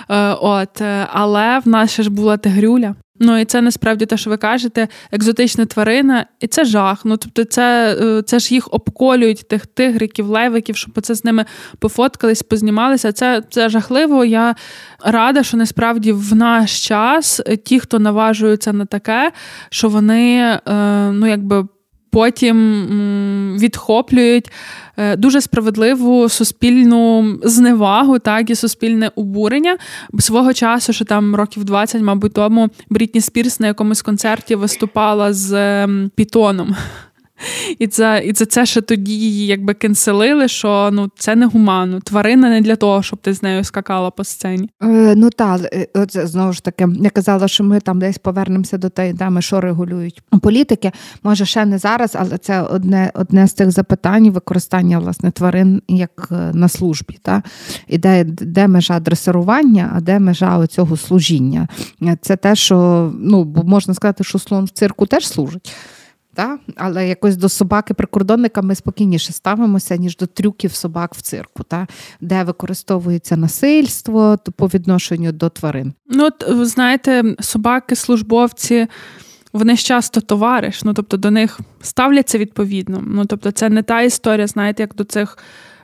[0.08, 0.82] Е, от,
[1.12, 2.94] Але в нас ще ж була тигрюля.
[3.24, 7.04] Ну і це насправді те, що ви кажете, екзотична тварина, і це жах.
[7.04, 11.44] Ну тобто, це це ж їх обколюють, тих тигриків, левиків, щоб це з ними
[11.78, 13.12] пофоткались, познімалися.
[13.12, 14.24] Це це жахливо.
[14.24, 14.54] Я
[15.04, 19.32] рада, що насправді в наш час ті, хто наважуються на таке,
[19.70, 20.60] що вони е,
[21.12, 21.66] ну якби
[22.12, 24.50] потім відхоплюють
[24.96, 29.76] е, дуже справедливу суспільну зневагу, так і суспільне обурення.
[30.18, 35.86] Свого часу, що там років 20, мабуть, тому Брітні Спірс на якомусь концерті виступала з
[36.14, 36.76] Пітоном.
[37.78, 42.00] І це і це, це ще тоді її якби кенселили, що ну це не гуманно.
[42.00, 44.70] Тварина не для того, щоб ти з нею скакала по сцені.
[44.82, 48.88] Е, Ну так, е, знову ж таки, я казала, що ми там десь повернемося до
[48.88, 50.92] тієї теми, що регулюють політики.
[51.22, 56.28] Може, ще не зараз, але це одне одне з цих запитань використання власне тварин як
[56.32, 57.18] е, на службі.
[57.22, 57.42] Та?
[57.88, 61.68] І де, де межа дресирування, а де межа цього служіння.
[62.20, 65.72] Це те, що ну можна сказати, що слон в цирку теж служить.
[66.34, 66.58] Та?
[66.76, 71.86] Але якось до собаки-прикордонника ми спокійніше ставимося, ніж до трюків собак в цирку, та?
[72.20, 75.92] де використовується насильство по відношенню до тварин.
[76.06, 78.86] Ну, от, ви знаєте, собаки-службовці.
[79.52, 83.02] Вони ж часто товариш, ну тобто до них ставляться відповідно.
[83.06, 85.38] Ну тобто, це не та історія, знаєте, як до цих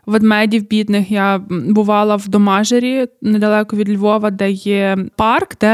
[0.06, 1.10] ведмедів бідних.
[1.10, 5.66] Я бувала в Домажері недалеко від Львова, де є парк, де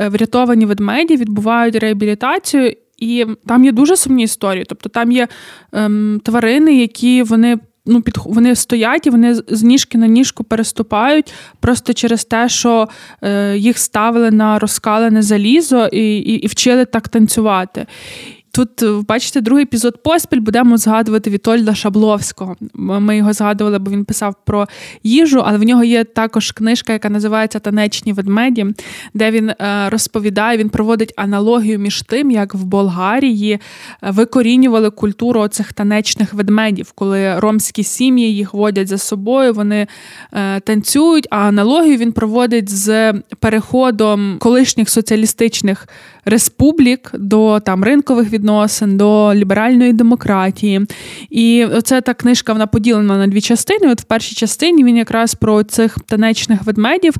[0.00, 4.64] е, врятовані ведмеді відбувають реабілітацію, і там є дуже сумні історії.
[4.68, 5.28] Тобто там є
[5.72, 7.58] ем, тварини, які вони.
[7.86, 12.88] Ну, під вони стоять і вони з ніжки на ніжку переступають просто через те, що
[13.22, 17.86] е, їх ставили на розкалене залізо і, і, і вчили так танцювати.
[18.54, 22.56] Тут, е, бачите, другий епізод поспіль будемо згадувати Вітольда Шабловського.
[22.74, 24.66] Ми його згадували, бо він писав про
[25.02, 28.66] їжу, але в нього є також книжка, яка називається Танечні ведмеді,
[29.14, 33.60] де він е, розповідає, він проводить аналогію між тим, як в Болгарії е,
[34.10, 39.86] викорінювали культуру цих танечних ведмедів, коли ромські сім'ї їх водять за собою, вони
[40.64, 41.26] танцюють.
[41.30, 45.88] А аналогію він проводить з переходом колишніх соціалістичних
[46.24, 48.41] республік до там ринкових відносин,
[48.96, 50.86] до ліберальної демократії.
[51.30, 53.92] І оце та книжка вона поділена на дві частини.
[53.92, 57.14] От в першій частині він якраз про цих танечних ведмедів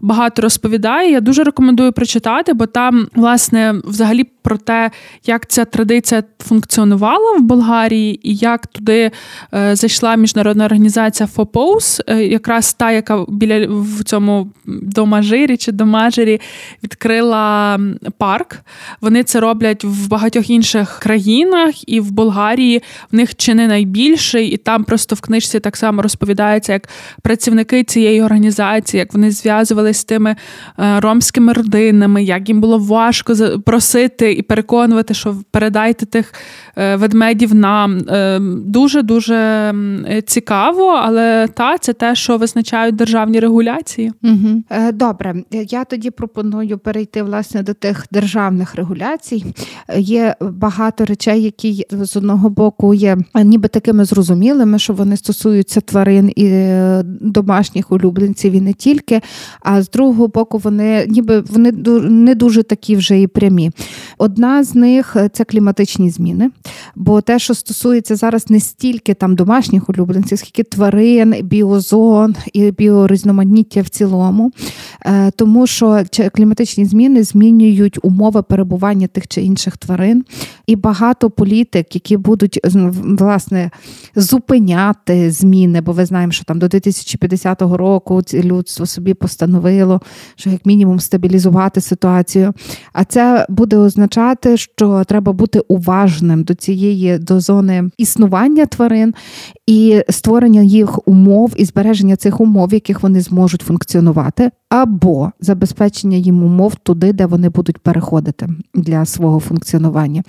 [0.00, 1.12] багато розповідає.
[1.12, 4.90] Я дуже рекомендую прочитати, бо там, власне, взагалі про те,
[5.26, 9.10] як ця традиція функціонувала в Болгарії, і як туди
[9.54, 16.40] е, зайшла міжнародна організація ФОПОУС, е, якраз та, яка біля в цьому домажирі чи домажирі
[16.84, 17.80] відкрила
[18.18, 18.56] парк.
[19.00, 22.82] Вони це роблять в багатьох інших країнах, і в Болгарії
[23.12, 26.88] в них чи не найбільший, і там просто в книжці так само розповідається, як
[27.22, 30.36] працівники цієї організації, як вони зв'язувалися з тими
[30.78, 33.34] е, ромськими родинами, як їм було важко
[33.64, 36.34] просити і переконувати, що передайте тих
[36.76, 38.00] е, ведмедів нам.
[38.66, 39.74] Дуже дуже
[40.26, 44.12] цікаво, але та це те, що визначають державні регуляції.
[44.22, 44.62] Угу.
[44.92, 49.44] Добре, я тоді пропоную перейти власне до тих державних регуляцій.
[49.96, 56.32] Є багато речей, які з одного боку є ніби такими зрозумілими, що вони стосуються тварин
[56.36, 59.20] і е, домашніх улюбленців, і не тільки.
[59.60, 61.72] А з другого боку, вони ніби вони
[62.02, 63.70] не дуже такі вже і прямі.
[64.28, 66.50] Одна з них це кліматичні зміни.
[66.96, 73.80] Бо те, що стосується зараз не стільки там домашніх улюбленців, скільки тварин, біозон і біорізноманіття
[73.80, 74.52] в цілому,
[75.06, 76.02] е, тому що
[76.34, 80.24] кліматичні зміни змінюють умови перебування тих чи інших тварин,
[80.66, 82.60] і багато політик, які будуть
[83.04, 83.70] власне
[84.16, 90.00] зупиняти зміни, бо ви знаємо, що там до 2050 року людство собі постановило,
[90.36, 92.52] що як мінімум стабілізувати ситуацію.
[92.92, 99.14] А це буде означати означати, що треба бути уважним до цієї до зони існування тварин
[99.66, 106.16] і створення їх умов і збереження цих умов, в яких вони зможуть функціонувати, або забезпечення
[106.16, 110.22] їм умов туди, де вони будуть переходити для свого функціонування.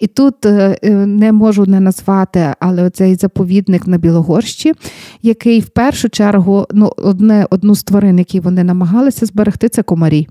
[0.00, 4.72] І тут е, е, не можу не назвати, але цей заповідник на Білогорщі,
[5.22, 10.28] який в першу чергу ну, одне одну з тварин, які вони намагалися зберегти, це комарі.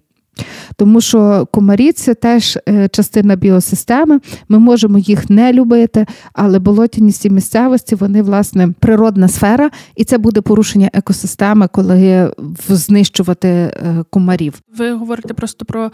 [0.76, 4.20] Тому що комарі це теж е, частина біосистеми.
[4.50, 10.42] Ми можемо їх не любити, але болотяністі місцевості вони власне природна сфера, і це буде
[10.42, 12.32] порушення екосистеми, коли
[12.70, 14.54] знищувати е, комарів.
[14.78, 15.92] Ви говорите просто про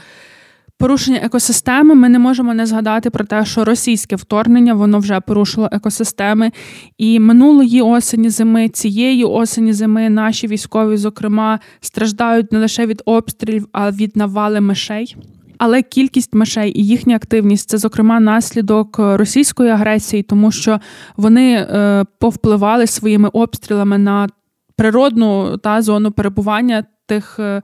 [0.77, 5.69] порушення екосистеми, ми не можемо не згадати про те, що російське вторгнення воно вже порушило
[5.71, 6.51] екосистеми.
[6.97, 13.67] І минулої осені зими, цієї осені зими наші військові, зокрема, страждають не лише від обстрілів,
[13.71, 15.15] а від навали мишей.
[15.57, 20.79] Але кількість мишей і їхня активність це, зокрема, наслідок російської агресії, тому що
[21.17, 24.27] вони е, повпливали своїми обстрілами на
[24.75, 27.61] природну та зону перебування тих е,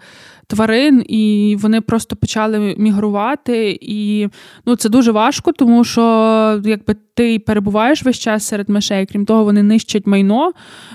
[0.50, 3.80] тварин, і вони просто почали мігрувати.
[3.82, 4.28] І
[4.66, 6.02] ну, це дуже важко, тому що
[6.66, 10.52] якби ти перебуваєш весь час серед мишей, крім того, вони нищать майно,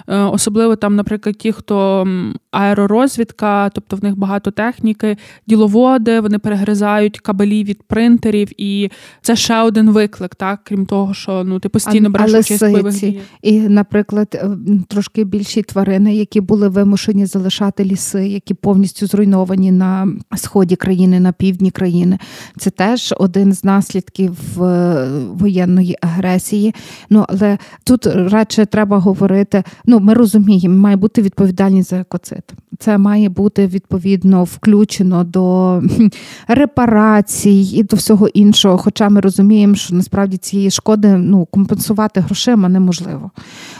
[0.08, 2.06] е, особливо там, наприклад, ті, хто
[2.54, 8.90] аеророзвідка, тобто в них багато техніки, діловоди, вони перегризають кабелі від принтерів, і
[9.22, 12.70] це ще один виклик, так крім того, що ну ти постійно береш Але участь в
[12.70, 13.22] бойових діях.
[13.42, 14.50] І, наприклад, е,
[14.88, 21.32] трошки більші тварини, які були вимушені залишати ліси, які повністю зруйновані на сході країни, на
[21.32, 22.18] півдні країни.
[22.58, 26.74] Це теж один з наслідків е, воєнної агресії.
[27.10, 29.62] Ну але тут радше треба говорити.
[29.84, 32.43] Ну, ми розуміємо, має бути відповідальність за екоцид.
[32.78, 35.82] Це має бути відповідно включено до
[36.48, 38.78] репарацій і до всього іншого.
[38.78, 43.30] Хоча ми розуміємо, що насправді цієї шкоди ну компенсувати грошима неможливо.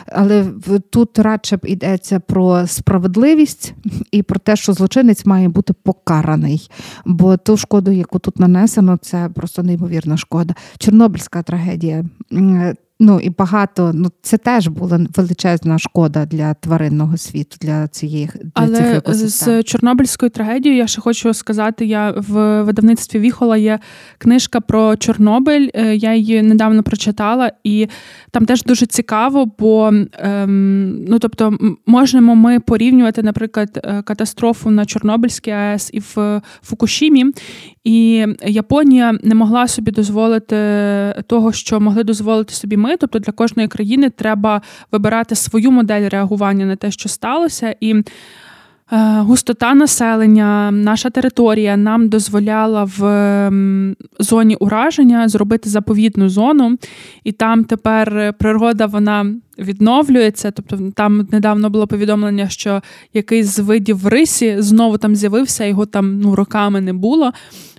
[0.06, 0.46] Але
[0.90, 3.74] тут радше б йдеться про справедливість
[4.10, 6.70] і про те, що злочинець має бути покараний.
[7.04, 10.54] Бо ту шкоду, яку тут нанесено, це просто неймовірна шкода.
[10.78, 12.04] Чорнобильська трагедія
[13.00, 18.50] Ну і багато, ну це теж була величезна шкода для тваринного світу, для цієї для
[18.54, 19.60] Але цих екосистем.
[19.60, 23.78] з Чорнобильською трагедією я ще хочу сказати: я в видавництві Віхола є
[24.18, 25.68] книжка про Чорнобиль.
[25.74, 27.88] Е, я її недавно прочитала, і
[28.30, 34.84] там теж дуже цікаво, бо ем, ну тобто можемо ми порівнювати, наприклад, е, катастрофу на
[34.84, 37.24] Чорнобильській АЕС і в Фукушімі.
[37.84, 40.56] І Японія не могла собі дозволити
[41.26, 42.96] того, що могли дозволити собі ми.
[42.96, 48.02] Тобто для кожної країни треба вибирати свою модель реагування на те, що сталося, і
[48.92, 53.50] Е, густота населення, наша територія нам дозволяла в
[54.18, 56.78] зоні ураження зробити заповідну зону,
[57.24, 59.26] і там тепер природа вона
[59.58, 60.50] відновлюється.
[60.50, 62.82] Тобто там недавно було повідомлення, що
[63.14, 67.32] якийсь з видів рисі знову там з'явився, його там ну роками не було.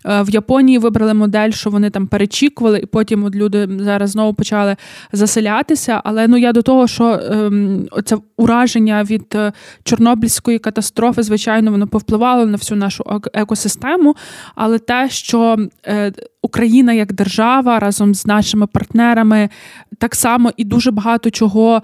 [0.05, 4.33] Е, в Японії вибрали модель, що вони там перечікували, і потім от люди зараз знову
[4.33, 4.75] почали
[5.11, 6.01] заселятися.
[6.03, 9.51] Але ну я до того, що ем, це ураження від е,
[9.83, 14.15] Чорнобильської катастрофи, звичайно, воно повпливало на всю нашу екосистему.
[14.55, 15.57] Але те, що
[15.88, 16.11] е,
[16.41, 19.49] Україна як держава разом з нашими партнерами
[19.97, 21.82] так само і дуже багато чого е,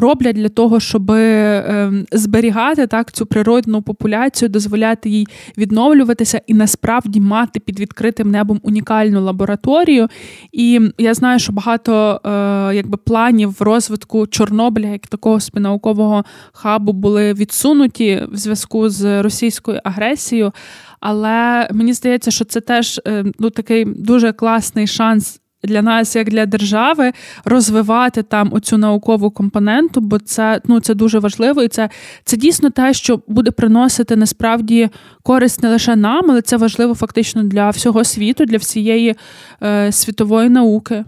[0.00, 7.20] роблять для того, щоб е, зберігати так цю природну популяцію, дозволяти їй відновлюватися і насправді
[7.20, 10.08] мати під відкритим небом унікальну лабораторію.
[10.52, 12.30] І я знаю, що багато е,
[12.74, 20.52] якби планів розвитку Чорнобиля, як такого спінаукового хабу, були відсунуті в зв'язку з російською агресією.
[21.00, 23.00] Але мені здається, що це теж
[23.38, 27.12] ну такий дуже класний шанс для нас, як для держави,
[27.44, 31.90] розвивати там оцю наукову компоненту, бо це ну це дуже важливо, і це
[32.24, 34.90] це дійсно те, що буде приносити насправді
[35.22, 39.14] користь не лише нам, але це важливо фактично для всього світу, для всієї
[39.62, 41.04] е, світової науки.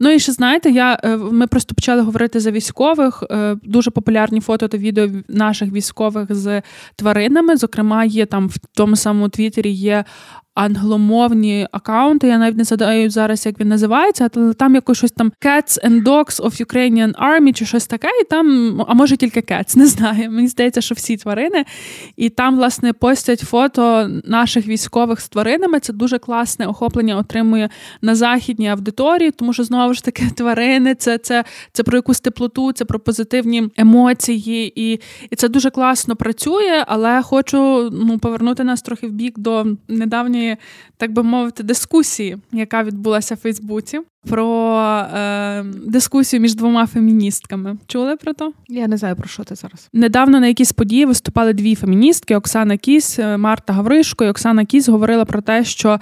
[0.00, 3.24] Ну і ще знаєте, я е, ми просто почали говорити за військових.
[3.30, 6.62] Е, дуже популярні фото та відео наших військових з
[6.96, 7.56] тваринами.
[7.56, 10.04] Зокрема, є там в тому самому Твіттері є
[10.58, 12.28] англомовні акаунти.
[12.28, 16.02] Я навіть не згадаю зараз, як він називається, але там якось щось там Cats and
[16.02, 18.46] Dogs of Ukrainian Army чи щось таке, і там,
[18.88, 20.30] а може тільки Cats, не знаю.
[20.30, 21.64] Мені здається, що всі тварини.
[22.16, 25.80] І там, власне, постять фото наших військових з тваринами.
[25.80, 27.68] Це дуже класне охоплення отримує
[28.02, 32.72] на західній аудиторії, тому що знову ж таки тварини це це, це про якусь теплоту,
[32.72, 38.82] це про позитивні емоції, і і це дуже класно працює, але хочу ну, повернути нас
[38.82, 40.47] трохи в бік до недавньої
[40.96, 44.70] так би мовити, дискусії, яка відбулася в Фейсбуці, про
[45.14, 47.76] е, дискусію між двома феміністками.
[47.86, 48.52] Чули про то?
[48.68, 49.88] Я не знаю про що ти зараз.
[49.92, 54.88] Недавно на якісь події виступали дві феміністки: Оксана Кіс, е, Марта Гавришко і Оксана Кіс
[54.88, 56.00] говорила про те, що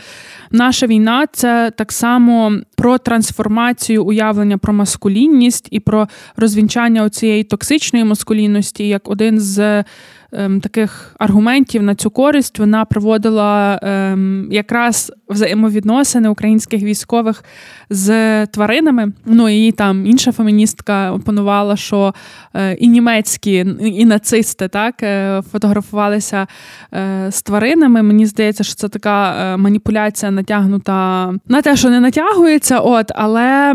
[0.51, 8.05] наша війна це так само про трансформацію уявлення про маскулінність і про розвінчання цієї токсичної
[8.05, 9.85] маскулінності як один з
[10.33, 17.45] ем, таких аргументів на цю користь вона проводила ем, якраз взаємовідносини українських військових
[17.91, 19.13] з тваринами.
[19.25, 22.15] Ну і там інша феміністка опанувала, що
[22.55, 26.47] е, і німецькі, і нацисти так е, фотографувалися
[26.95, 28.03] е, з тваринами.
[28.03, 33.75] Мені здається, що це така е, маніпуляція натягнута на те, що не натягується, от але.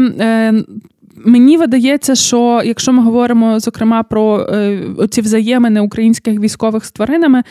[1.25, 7.43] Мені видається, що якщо ми говоримо зокрема про е, ці взаємини українських військових з тваринами,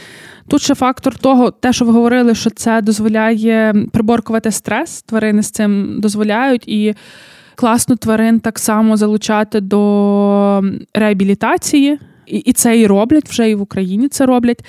[0.49, 5.51] тут ще фактор того, те, що ви говорили, що це дозволяє приборкувати стрес, тварини з
[5.51, 6.95] цим дозволяють і.
[7.55, 10.63] Класно тварин так само залучати до
[10.95, 11.99] реабілітації,
[12.31, 14.65] і і це і роблять вже і в Україні це роблять.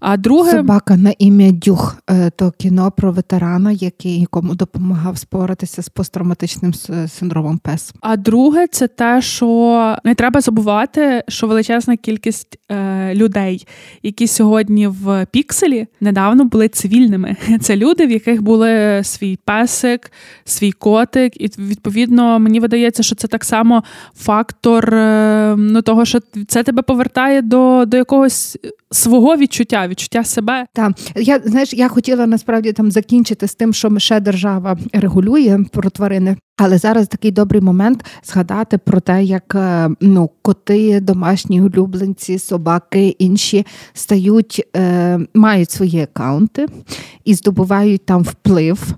[0.00, 5.82] А друге собака на ім'я Дюх е, то кіно про ветерана, який якому допомагав споратися
[5.82, 6.74] з посттравматичним
[7.08, 7.94] синдромом ПЕС.
[8.00, 13.66] А друге, це те, що не треба забувати, що величезна кількість е, людей,
[14.02, 17.36] які сьогодні в пікселі недавно були цивільними.
[17.60, 20.12] Це люди, в яких були свій песик,
[20.44, 23.84] свій котик, і відповідно мені видається, що це так само
[24.16, 28.58] фактор е, ну, того, що це тебе повертає повертає до до якогось
[28.90, 30.66] свого відчуття, відчуття себе.
[30.72, 35.90] Так, я знаєш, я хотіла насправді там закінчити з тим, що ще держава регулює про
[35.90, 36.36] тварини.
[36.56, 43.16] Але зараз такий добрий момент згадати про те, як е, ну коти, домашні улюбленці, собаки
[43.18, 46.66] інші стають, е, мають свої акаунти
[47.24, 48.94] і здобувають там вплив,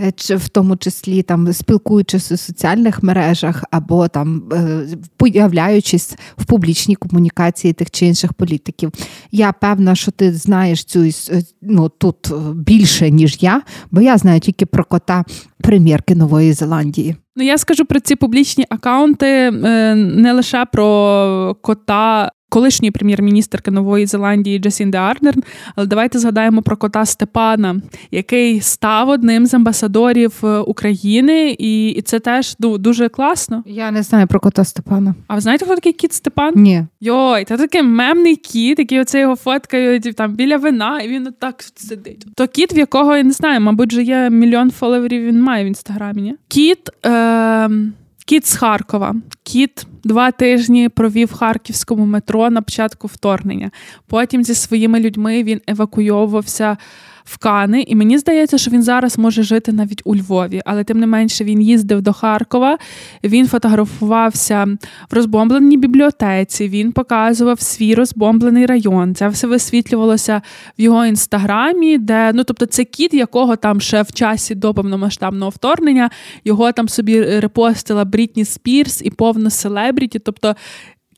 [0.00, 4.86] е, чи в тому числі там спілкуючись у соціальних мережах або там е,
[5.16, 8.92] появляючись в публічній комунікації тих чи інших політиків.
[9.32, 11.12] Я певна, що ти знаєш цю е,
[11.62, 15.24] ну, тут більше ніж я, бо я знаю тільки про кота
[15.62, 17.16] прем'єрки Нової Зеландії.
[17.36, 24.06] Ну я скажу про ці публічні акаунти е, не лише про кота колишньої прем'єр-міністерки Нової
[24.06, 25.42] Зеландії Джасінди Ардерн.
[25.76, 27.80] Але давайте згадаємо про кота Степана,
[28.10, 33.62] який став одним з амбасадорів е, України, і і це теж ну, дуже класно.
[33.66, 35.14] Я не знаю про кота Степана.
[35.26, 36.52] А ви знаєте, хто такий кіт Степан?
[36.56, 36.84] Ні.
[37.00, 41.64] Йой, це такий мемний кіт, який оце його фоткають там біля вина, і він отак
[41.74, 42.26] сидить.
[42.34, 45.22] То кіт, в якого я не знаю, мабуть, же є мільйон фоловерів.
[45.24, 46.22] Він має в інстаграмі.
[46.22, 46.34] ні?
[46.48, 46.90] Кіт.
[47.06, 47.70] Е-
[48.26, 49.14] Кіт з Харкова.
[49.42, 53.70] Кіт два тижні провів в харківському метро на початку вторгнення.
[54.06, 56.76] Потім зі своїми людьми він евакуйовувався
[57.26, 61.00] в Кани, і мені здається, що він зараз може жити навіть у Львові, але тим
[61.00, 62.78] не менше він їздив до Харкова,
[63.24, 64.66] він фотографувався
[65.10, 66.68] в розбомбленій бібліотеці.
[66.68, 69.14] Він показував свій розбомблений район.
[69.14, 70.42] Це все висвітлювалося
[70.78, 75.50] в його інстаграмі, де ну тобто це кіт, якого там ще в часі до повномасштабного
[75.50, 76.10] вторгнення
[76.44, 80.18] його там собі репостила Брітні Спірс і повно селебріті.
[80.18, 80.54] Тобто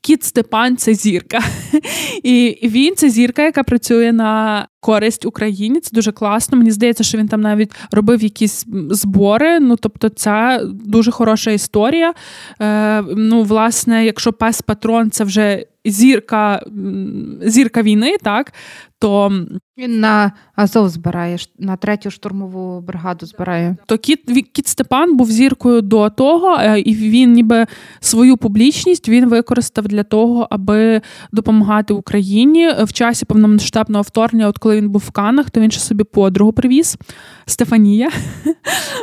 [0.01, 1.39] Кіт Степан це зірка.
[2.23, 5.79] І він це зірка, яка працює на користь Україні.
[5.79, 6.57] Це дуже класно.
[6.57, 9.59] Мені здається, що він там навіть робив якісь збори.
[9.59, 12.13] Ну тобто, це дуже хороша історія.
[12.61, 16.63] Е, Ну, власне, якщо пес патрон, це вже зірка
[17.41, 18.53] зірка війни, так
[18.99, 19.31] то
[19.77, 23.25] він на Азов збирає на третю штурмову бригаду.
[23.25, 24.19] Збирає то кіт
[24.53, 27.65] кіт Степан був зіркою до того, е, і він ніби
[27.99, 34.47] свою публічність він використав для того, аби допомагати Україні в часі повномасштабного вторгнення.
[34.47, 36.97] От коли він був в Канах, то він ще собі подругу привіз
[37.45, 38.09] Стефанія.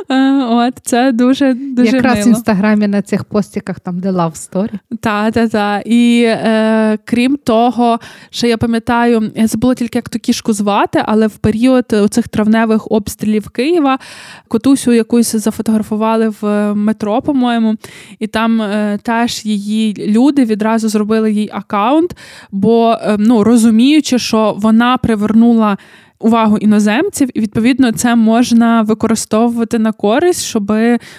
[0.09, 2.25] Е, от це дуже дуже якраз мило.
[2.25, 4.73] в інстаграмі на цих постіках, там де love story.
[5.01, 5.83] Так, так, так.
[5.85, 11.27] І е, крім того, що я пам'ятаю, я забула тільки як ту кішку звати, але
[11.27, 13.99] в період цих травневих обстрілів Києва
[14.47, 17.75] котусю якусь зафотографували в метро, по-моєму,
[18.19, 22.17] і там е, теж її люди відразу зробили їй аккаунт,
[22.51, 25.77] бо е, ну розуміючи, що вона привернула
[26.19, 30.73] увагу іноземців, і відповідно це можна використовувати на користь, щоб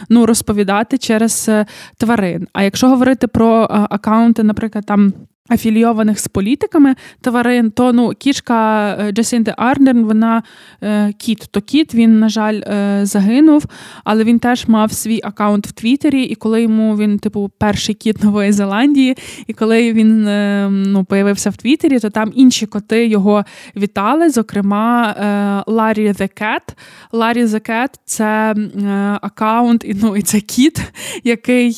[0.09, 1.67] ну розповідати через е,
[1.97, 2.49] тварин.
[2.53, 5.13] А якщо говорити про е, акаунти, наприклад, там.
[5.51, 9.55] Афілійованих з політиками тварин, то ну кішка е, Джасінди
[9.95, 10.43] вона
[10.83, 11.49] е, кіт.
[11.51, 13.65] То кіт він, на жаль, е, загинув,
[14.05, 18.23] але він теж мав свій аккаунт в Твіттері, і коли йому він, типу, перший кіт
[18.25, 23.45] Нової Зеландії, і коли він е, ну, появився в Твіттері, то там інші коти його
[23.77, 24.31] вітали.
[24.31, 26.75] Зокрема, е, Larry The Cat.
[27.13, 30.81] Larry The Cat– це е, аккаунт, ну і це кіт,
[31.25, 31.73] який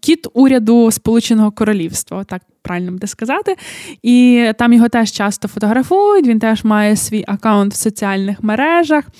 [0.00, 2.24] кіт уряду Сполученого Королівства.
[2.24, 3.56] Так правильно буде сказати.
[4.02, 9.04] І там його теж часто фотографують, він теж має свій аккаунт в соціальних мережах.
[9.04, 9.10] Е,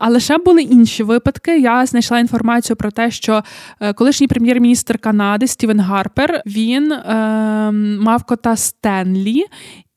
[0.00, 1.58] але ще були інші випадки.
[1.58, 3.42] Я знайшла інформацію про те, що
[3.80, 9.44] е, колишній прем'єр-міністр Канади Стівен Гарпер він е, мав кота Стенлі.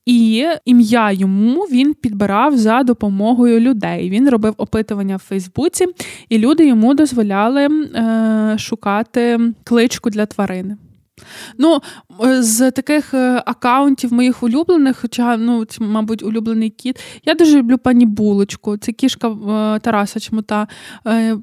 [0.05, 4.09] І ім'я йому він підбирав за допомогою людей.
[4.09, 5.85] Він робив опитування в Фейсбуці,
[6.29, 10.77] і люди йому дозволяли е, шукати кличку для тварини.
[11.57, 11.79] Ну,
[12.25, 17.77] е, з таких е, акаунтів моїх улюблених, хоча, ну, мабуть, улюблений кіт, я дуже люблю
[17.77, 18.77] пані Булочку.
[18.77, 20.67] Це кішка е, Тараса Чмута.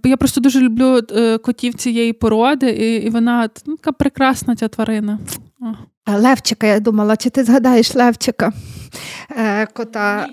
[0.05, 1.01] Я просто дуже люблю
[1.45, 5.19] котів цієї породи, і вона ну, така прекрасна ця тварина.
[6.17, 8.53] Левчика, я думала, чи ти згадаєш Левчика,
[9.73, 10.27] кота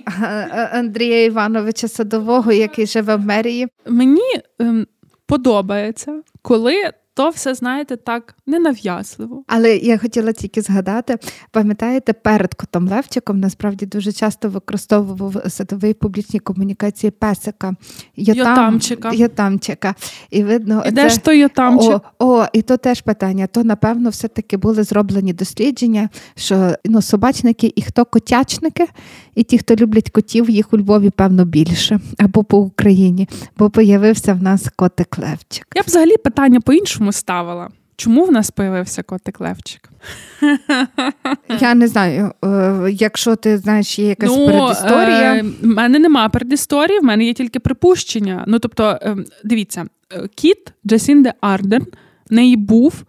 [0.71, 3.67] Андрія Івановича Садового, який живе в мерії?
[3.87, 4.87] Мені ем,
[5.25, 9.43] подобається, коли то все, знаєте, так ненав'язливо.
[9.47, 11.17] Але я хотіла тільки згадати,
[11.51, 17.73] пам'ятаєте, перед котом Левчиком насправді дуже часто використовував садовий публічній комунікації песика.
[18.15, 19.11] Йотамчика.
[19.13, 19.95] Йотамчика.
[20.29, 22.01] І видно, і де ж то Йотамчик?
[22.19, 23.47] О, о, і то теж питання.
[23.47, 28.85] То, напевно, все-таки були зроблені дослідження, що ну, собачники і хто котячники,
[29.35, 34.33] і ті, хто люблять котів, їх у Львові, певно, більше або по Україні, бо появився
[34.33, 35.67] в нас котик Левчик.
[35.75, 36.61] Я б взагалі питання
[37.05, 37.69] по-іншому ставила.
[37.97, 39.89] Чому в нас появився котик Левчик?
[41.61, 42.33] Я не знаю.
[42.43, 45.33] Е, якщо ти знаєш, є якась ну, передісторія.
[45.33, 48.43] В е, мене нема передісторії, в мене є тільки припущення.
[48.47, 49.85] Ну, тобто, е, дивіться,
[50.35, 51.85] кіт Джасінде Арден
[52.29, 53.03] в неї був,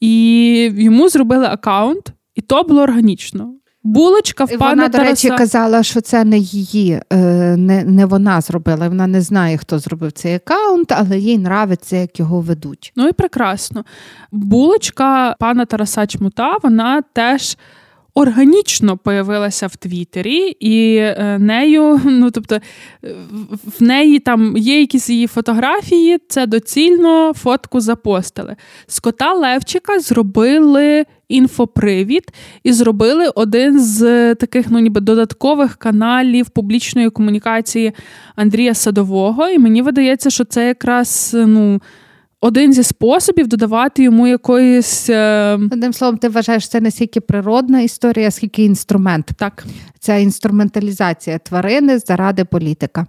[0.00, 3.54] і йому зробили аккаунт, і то було органічно.
[3.86, 7.16] Булочка в пана Вона, до речі, казала, що це не її, е,
[7.56, 8.88] не не вона зробила.
[8.88, 12.92] Вона не знає, хто зробив цей аккаунт, але їй нравиться, як його ведуть.
[12.96, 13.84] Ну і прекрасно.
[14.32, 17.56] Булочка пана Тараса Чмута, вона теж
[18.16, 22.58] органічно появилася в Твіттері, і е, нею, ну тобто,
[23.78, 28.56] в неї там є якісь її фотографії, це доцільно фотку запостили.
[28.86, 31.04] З кота Левчика зробили.
[31.28, 32.22] Інфопривід
[32.62, 37.92] і зробили один з таких, ну ніби додаткових каналів публічної комунікації
[38.36, 39.48] Андрія Садового.
[39.48, 41.80] І мені видається, що це якраз ну
[42.40, 45.10] один зі способів додавати йому якоїсь.
[45.10, 49.30] Е, Одним словом, ти вважаєш, це не стільки природна історія, скільки інструмент.
[49.36, 49.64] Так.
[49.98, 53.06] Це інструменталізація тварини заради політика.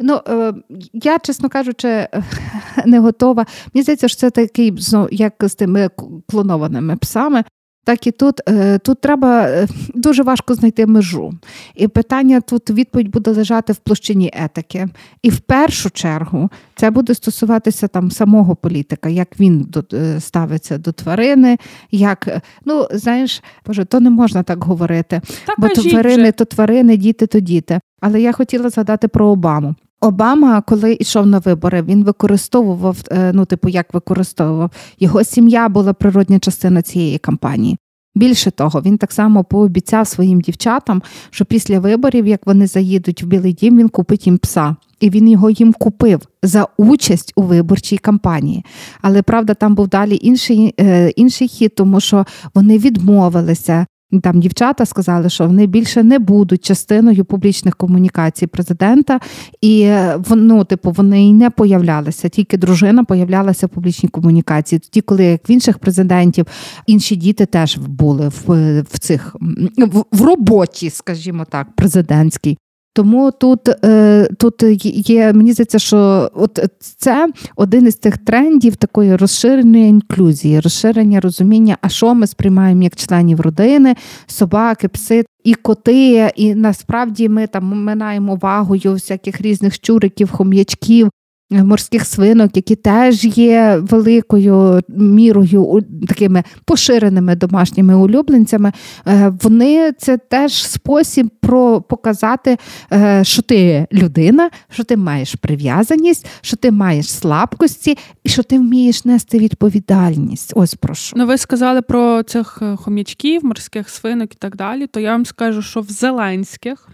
[0.00, 0.52] Ну, е,
[0.92, 2.08] Я, чесно кажучи,
[2.86, 3.46] не готова.
[3.74, 4.74] Мені здається, що це такий,
[5.10, 5.90] як з тими
[6.28, 7.44] клонованими псами
[7.88, 11.32] так і тут е, тут треба е, дуже важко знайти межу.
[11.74, 14.88] І питання тут відповідь буде лежати в площині етики.
[15.22, 20.92] І в першу чергу це буде стосуватися там самого політика, як він е, ставиться до
[20.92, 21.58] тварини,
[21.90, 25.20] як ну знаєш, боже, то не можна так говорити.
[25.46, 27.80] Так, бо то тварини, то тварини, діти, то діти.
[28.00, 29.74] Але я хотіла згадати про Обаму.
[30.00, 35.92] Обама, коли йшов на вибори, він використовував, е, ну, типу, як використовував його сім'я була
[35.92, 37.78] природня частина цієї кампанії.
[38.14, 43.26] Більше того, він так само пообіцяв своїм дівчатам, що після виборів, як вони заїдуть в
[43.26, 44.76] Білий Дім, він купить їм пса.
[45.00, 48.64] І він його їм купив за участь у виборчій кампанії.
[49.02, 53.86] Але правда, там був далі інший е, інший хід, тому що вони відмовилися
[54.22, 59.20] там дівчата сказали, що вони більше не будуть частиною публічних комунікацій президента,
[59.60, 59.92] і
[60.30, 62.28] ну, типу, вони й не появлялися.
[62.28, 64.78] Тільки дружина появлялася в публічній комунікації.
[64.78, 66.46] Тоді, коли як в інших президентів
[66.86, 69.36] інші діти теж були в в цих
[69.78, 72.58] в, в роботі, скажімо так, президентській.
[72.98, 74.62] Тому тут е, тут
[75.08, 81.76] є, мені здається, що от це один із тих трендів такої розширеної інклюзії, розширення розуміння,
[81.80, 83.96] а що ми сприймаємо як членів родини,
[84.26, 86.30] собаки, пси і коти.
[86.36, 91.10] І насправді ми там минаємо вагою всяких різних щуриків, хом'ячків.
[91.50, 98.72] Морських свинок, які теж є великою мірою такими поширеними домашніми улюбленцями,
[99.06, 102.56] е, вони це теж спосіб про показати,
[102.92, 108.58] е, що ти людина, що ти маєш прив'язаність, що ти маєш слабкості і що ти
[108.58, 110.52] вмієш нести відповідальність.
[110.56, 111.16] Ось про що.
[111.16, 114.86] Ну, ви сказали про цих е, хом'ячків, морських свинок і так далі.
[114.86, 116.88] То я вам скажу, що в Зеленських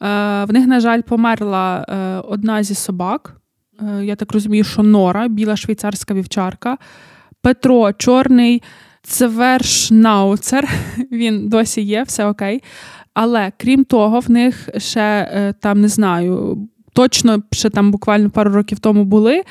[0.00, 1.84] в них, на жаль, померла
[2.28, 3.37] одна зі собак.
[4.02, 6.78] Я так розумію, що Нора, біла швейцарська вівчарка,
[7.42, 8.62] Петро Чорний
[9.02, 10.68] Цвершнауцер,
[11.12, 12.62] він досі є, все окей.
[13.14, 16.58] Але крім того, в них ще е, там не знаю.
[16.92, 19.42] Точно ще там буквально пару років тому були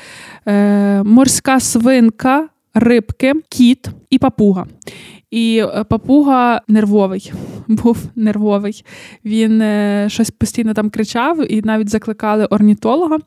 [0.46, 4.66] е, морська свинка, рибки, кіт і папуга.
[5.30, 7.32] І е, папуга нервовий,
[7.68, 8.84] був нервовий.
[9.24, 13.18] Він е, щось постійно там кричав, і навіть закликали орнітолога,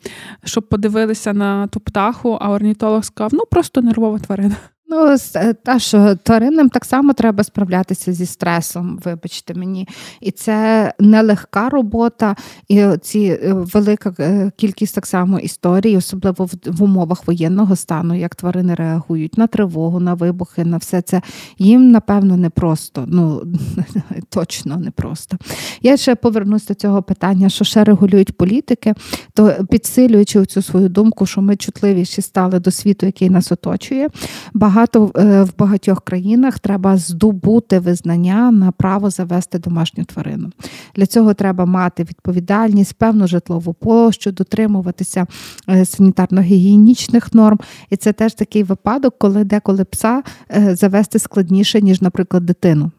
[0.43, 2.37] щоб подивилися на ту птаху.
[2.41, 4.55] А орнітолог сказав: ну просто нервова тварина.
[4.93, 9.87] Ну, е, та що тваринам так само треба справлятися зі стресом, вибачте мені.
[10.21, 12.35] І це нелегка робота,
[12.67, 18.35] і ці е, велика е, кількість так само історій, особливо в, умовах воєнного стану, як
[18.35, 21.21] тварини реагують на тривогу, на вибухи, на все це.
[21.57, 23.03] Їм, напевно, непросто.
[23.07, 23.43] Ну
[24.29, 25.37] точно непросто.
[25.81, 28.93] Я ще повернусь до цього питання, що ще регулюють політики,
[29.33, 34.09] то підсилюючи цю свою думку, що ми чутливіші стали до світу, який нас оточує.
[34.53, 40.51] багато багато е, в багатьох країнах треба здобути визнання на право завести домашню тварину.
[40.95, 45.25] Для цього треба мати відповідальність, певну житлову площу, дотримуватися
[45.69, 47.59] е, санітарно-гігієнічних норм.
[47.89, 50.23] І це теж такий випадок, коли деколи пса
[50.55, 52.91] е, завести складніше, ніж, наприклад, дитину.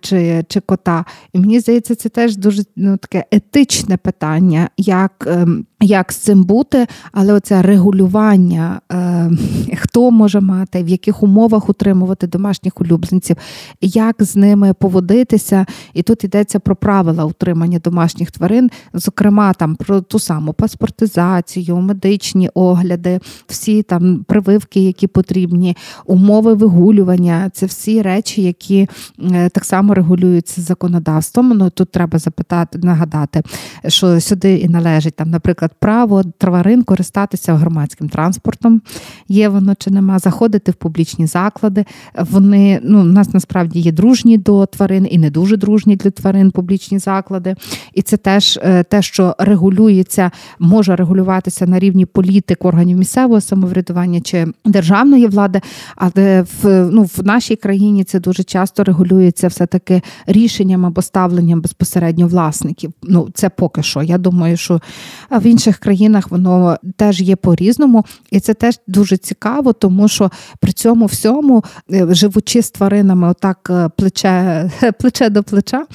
[0.00, 1.04] Чи чи кота.
[1.32, 6.44] І мені здається, це теж дуже ну, таке етичне питання, як ем, як з цим
[6.44, 9.30] бути, але оце регулювання, е,
[9.76, 13.36] хто може мати, в яких умовах утримувати домашніх улюбленців,
[13.80, 15.66] як з ними поводитися.
[15.94, 22.50] І тут йдеться про правила утримання домашніх тварин, зокрема там про ту саму паспортизацію, медичні
[22.54, 25.76] огляди, всі там прививки, які потрібні,
[26.06, 28.88] умови вигулювання це всі речі, які
[29.32, 31.48] е, так само регулюються законодавством.
[31.48, 33.42] Ну тут треба запитати, нагадати,
[33.88, 38.82] що сюди і належить там, наприклад право тварин користатися громадським транспортом.
[39.28, 41.84] Є воно чи нема, заходити в публічні заклади.
[42.30, 46.50] Вони ну, у нас насправді є дружні до тварин і не дуже дружні для тварин
[46.50, 47.54] публічні заклади.
[47.94, 54.20] І це теж е, те, що регулюється, може регулюватися на рівні політик, органів місцевого самоврядування
[54.20, 55.60] чи державної влади.
[55.96, 62.26] Але в ну, в нашій країні це дуже часто регулюється все-таки рішенням або ставленням безпосередньо
[62.26, 62.92] власників.
[63.02, 64.02] Ну це поки що.
[64.02, 64.80] Я думаю, що
[65.30, 70.30] в інших інших країнах воно теж є по-різному, і це теж дуже цікаво, тому що
[70.60, 75.86] при цьому всьому, е, живучи з тваринами, отак е, плече, плече до плеча,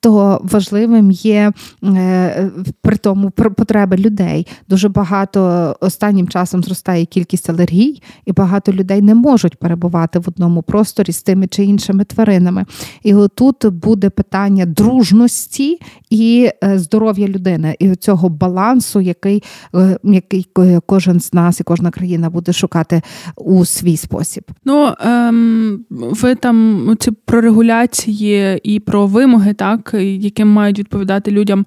[0.00, 1.52] то важливим є
[1.84, 2.50] е,
[2.82, 4.46] при тому потреби людей.
[4.68, 10.62] Дуже багато останнім часом зростає кількість алергій, і багато людей не можуть перебувати в одному
[10.62, 12.64] просторі з тими чи іншими тваринами.
[13.02, 15.78] І отут буде питання дружності
[16.10, 19.42] і здоров'я людини, і цього балансу, який
[19.74, 20.46] е, який
[20.86, 23.02] кожен з нас і кожна країна буде шукати
[23.36, 24.44] у свій спосіб.
[24.64, 31.66] Ну ем, ви там ці про регуляції і про вимоги, так яким мають відповідати людям.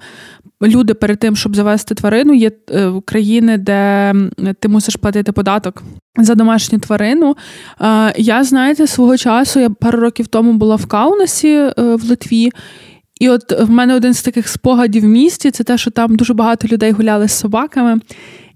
[0.61, 4.13] Люди перед тим, щоб завести тварину, є е, країни, де
[4.59, 5.83] ти мусиш платити податок
[6.17, 7.35] за домашню тварину.
[7.81, 12.51] Е, я знаєте, свого часу я пару років тому була в Каунасі в Литві.
[13.19, 16.33] І от в мене один з таких спогадів в місті це те, що там дуже
[16.33, 17.99] багато людей гуляли з собаками,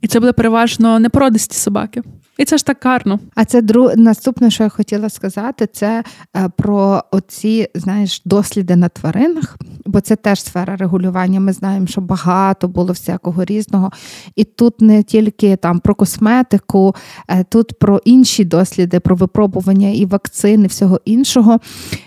[0.01, 2.01] і це були переважно непородисті собаки.
[2.37, 3.19] І це ж так карно.
[3.35, 3.91] А це друг...
[3.97, 6.03] наступне, що я хотіла сказати, це
[6.37, 11.39] е, про оці знаєш досліди на тваринах, бо це теж сфера регулювання.
[11.39, 13.91] Ми знаємо, що багато було всякого різного.
[14.35, 16.95] І тут не тільки там про косметику,
[17.27, 21.59] е, тут про інші досліди, про випробування і вакцини, всього іншого,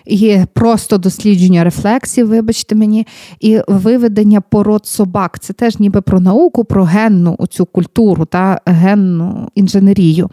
[0.07, 3.07] і просто дослідження рефлексів, вибачте мені,
[3.41, 5.39] і виведення пород собак.
[5.39, 10.31] Це теж ніби про науку, про генну оцю культуру та генну інженерію дію.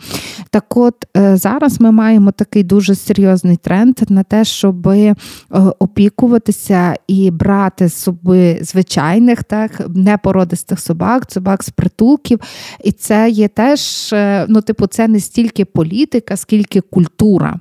[0.50, 5.16] Так от е, зараз ми маємо такий дуже серйозний тренд на те, щоб е,
[5.80, 12.40] опікуватися і брати з собою звичайних, так, непородистих собак, собак з притулків.
[12.84, 17.60] І це є теж, е, ну, типу, це не стільки політика, скільки культура.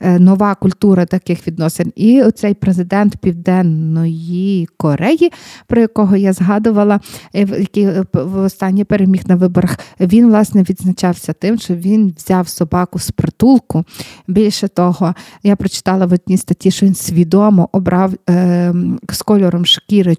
[0.00, 1.92] Нова культура таких відносин.
[1.96, 5.32] І оцей президент Південної Кореї,
[5.66, 7.00] про якого я згадувала,
[7.32, 13.10] який в останній переміг на виборах, він власне відзначався тим, що він взяв собаку з
[13.10, 13.84] притулку.
[14.28, 18.74] Більше того, я прочитала в одній статті, що він свідомо обрав е,
[19.10, 20.16] з кольором шкіри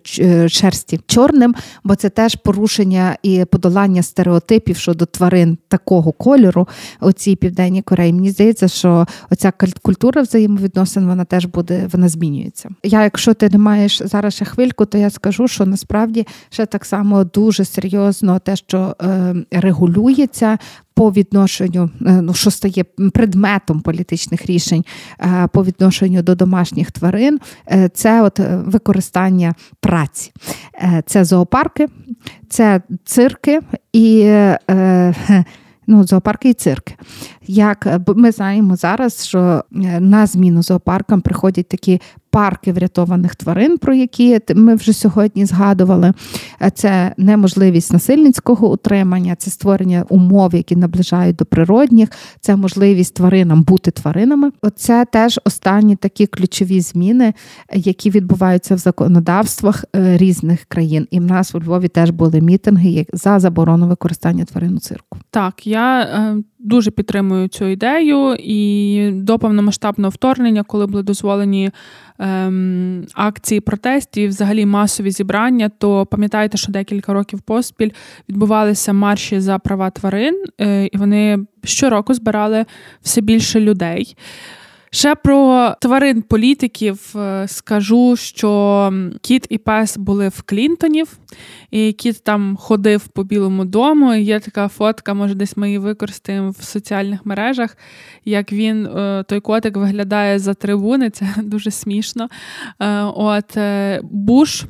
[0.48, 6.68] шерсті чорним, бо це теж порушення і подолання стереотипів щодо тварин такого кольору
[7.02, 8.14] у цій південній Кореї.
[8.14, 9.52] Мені здається, що оця
[9.82, 12.70] культура взаємовідносин вона теж буде, вона змінюється.
[12.84, 16.86] Я, якщо ти не маєш зараз ще хвильку, то я скажу, що насправді ще так
[16.86, 20.58] само дуже серйозно те, що е, регулюється
[20.94, 24.86] по відношенню, е, ну що стає предметом політичних рішень
[25.20, 27.40] е, по відношенню до домашніх тварин,
[27.94, 30.32] це от використання праці,
[31.06, 31.88] це зоопарки,
[32.50, 33.62] це цирки
[33.94, 34.34] і.
[35.88, 36.96] Ну, зоопарки і цирки.
[37.48, 39.64] Як ми знаємо зараз, що
[40.00, 46.14] на зміну зоопаркам приходять такі парки врятованих тварин, про які ми вже сьогодні згадували.
[46.74, 52.10] Це неможливість насильницького утримання, це створення умов, які наближають до природних,
[52.42, 54.52] це можливість тваринам бути тваринами.
[54.62, 57.34] Оце теж останні такі ключові зміни,
[57.74, 61.08] які відбуваються в законодавствах е, різних країн.
[61.12, 65.18] І в нас у Львові теж були мітинги за заборону використання тварин у цирку.
[65.32, 71.72] Так, я е, дуже підтримую цю ідею і до повномасштабного вторгнення, коли були дозволені
[72.20, 76.06] ем, акції протестів, взагалі масові зібрання, то
[76.48, 77.92] пам'ятаєте, що декілька років поспіль
[78.30, 82.66] відбувалися марші за права тварин, е, і вони щороку збирали
[83.02, 84.16] все більше людей.
[84.92, 91.18] Ще про тварин політиків е, скажу, що кіт і пес були в Клінтонів,
[91.72, 94.14] і кіт там ходив по Білому дому.
[94.14, 97.78] І Є така фотка, може, десь ми її використаємо в соціальних мережах.
[98.26, 102.30] Як він, е, той котик, виглядає за трибуни, це дуже смішно.
[103.16, 103.58] От
[104.04, 104.66] Буш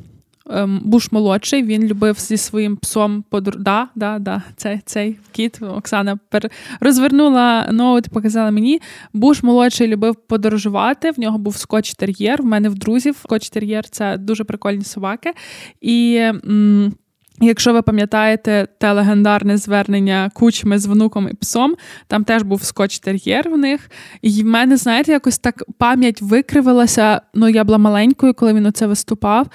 [0.50, 3.58] Ем, Буш молодший, він любив зі своїм псом подор...
[3.58, 6.50] Да, да, да, цей, цей кіт Оксана пер...
[6.80, 8.80] розвернула ноут, показала мені.
[9.12, 11.10] Буш молодший любив подорожувати.
[11.10, 12.42] В нього був скотч-тер'єр.
[12.42, 15.32] В мене в друзів скотч-тер'єр– це дуже прикольні собаки.
[15.80, 16.14] І.
[16.16, 16.92] М-
[17.40, 21.74] Якщо ви пам'ятаєте те легендарне звернення кучми з внуком і псом,
[22.06, 23.90] там теж був скотч-тер'єр в них.
[24.22, 27.20] І в мене, знаєте, якось так пам'ять викривилася.
[27.34, 29.46] Ну, я була маленькою, коли він оце виступав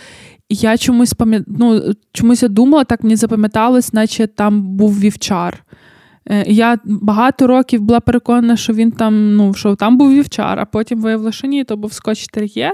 [0.54, 1.44] я чомусь пам'ят...
[1.48, 5.64] ну, чомусь я думала, так мені запам'яталось, наче там був вівчар.
[6.30, 10.66] Е, я багато років була переконана, що він там, ну, що там був вівчар, а
[10.66, 12.74] потім виявила, що ні, то був скотч-тер'єр.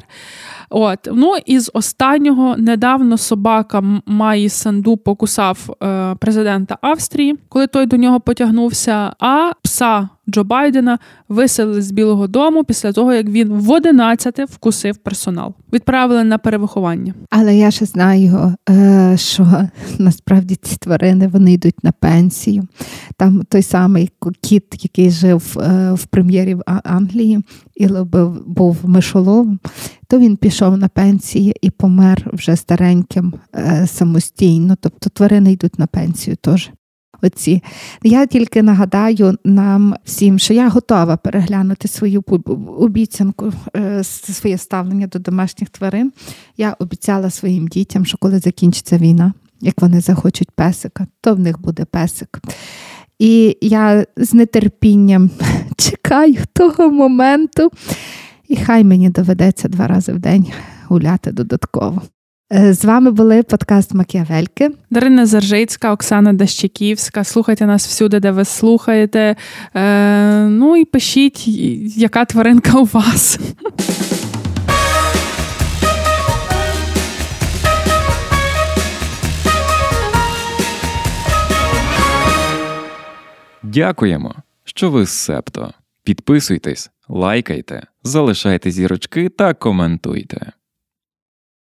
[0.69, 0.99] От.
[1.13, 8.19] Ну, із останнього недавно собака Маї Санду покусав е, президента Австрії, коли той до нього
[8.19, 10.99] потягнувся, а пса Джо Байдена
[11.29, 15.53] виселили з Білого Дому після того, як він в 11 вкусив персонал.
[15.73, 17.13] Відправили на перевиховання.
[17.29, 19.47] Але я ще знаю, е, що
[19.99, 22.67] насправді ці тварини вони йдуть на пенсію.
[23.17, 24.09] Там той самий
[24.41, 27.43] кіт, який жив е, в прем'єрі в Англії
[27.75, 27.87] і
[28.45, 29.59] був мишоловом,
[30.07, 34.75] то він пішов на пенсію і помер вже стареньким е, самостійно.
[34.81, 36.71] Тобто тварини йдуть на пенсію теж
[37.21, 37.63] оці.
[38.03, 42.23] Я тільки нагадаю нам всім, що я готова переглянути свою
[42.77, 46.11] обіцянку, е, своє ставлення до домашніх тварин.
[46.57, 51.61] Я обіцяла своїм дітям, що коли закінчиться війна, як вони захочуть песика, то в них
[51.61, 52.39] буде песик.
[53.19, 55.29] І я з нетерпінням
[55.77, 57.71] чекаю того моменту,
[58.47, 60.45] і хай мені доведеться два рази в день
[60.87, 62.01] гуляти додатково.
[62.53, 64.69] Е, з вами були подкаст Макіавельки.
[64.89, 67.23] Дарина Заржицька, Оксана Дащиківська.
[67.23, 69.35] Слухайте нас всюди, де ви слухаєте.
[69.75, 71.47] Е, Ну і пишіть,
[71.97, 73.39] яка тваринка у вас.
[83.63, 85.73] Дякуємо, що ви з Септо.
[86.03, 90.51] Підписуйтесь, лайкайте, залишайте зірочки та коментуйте.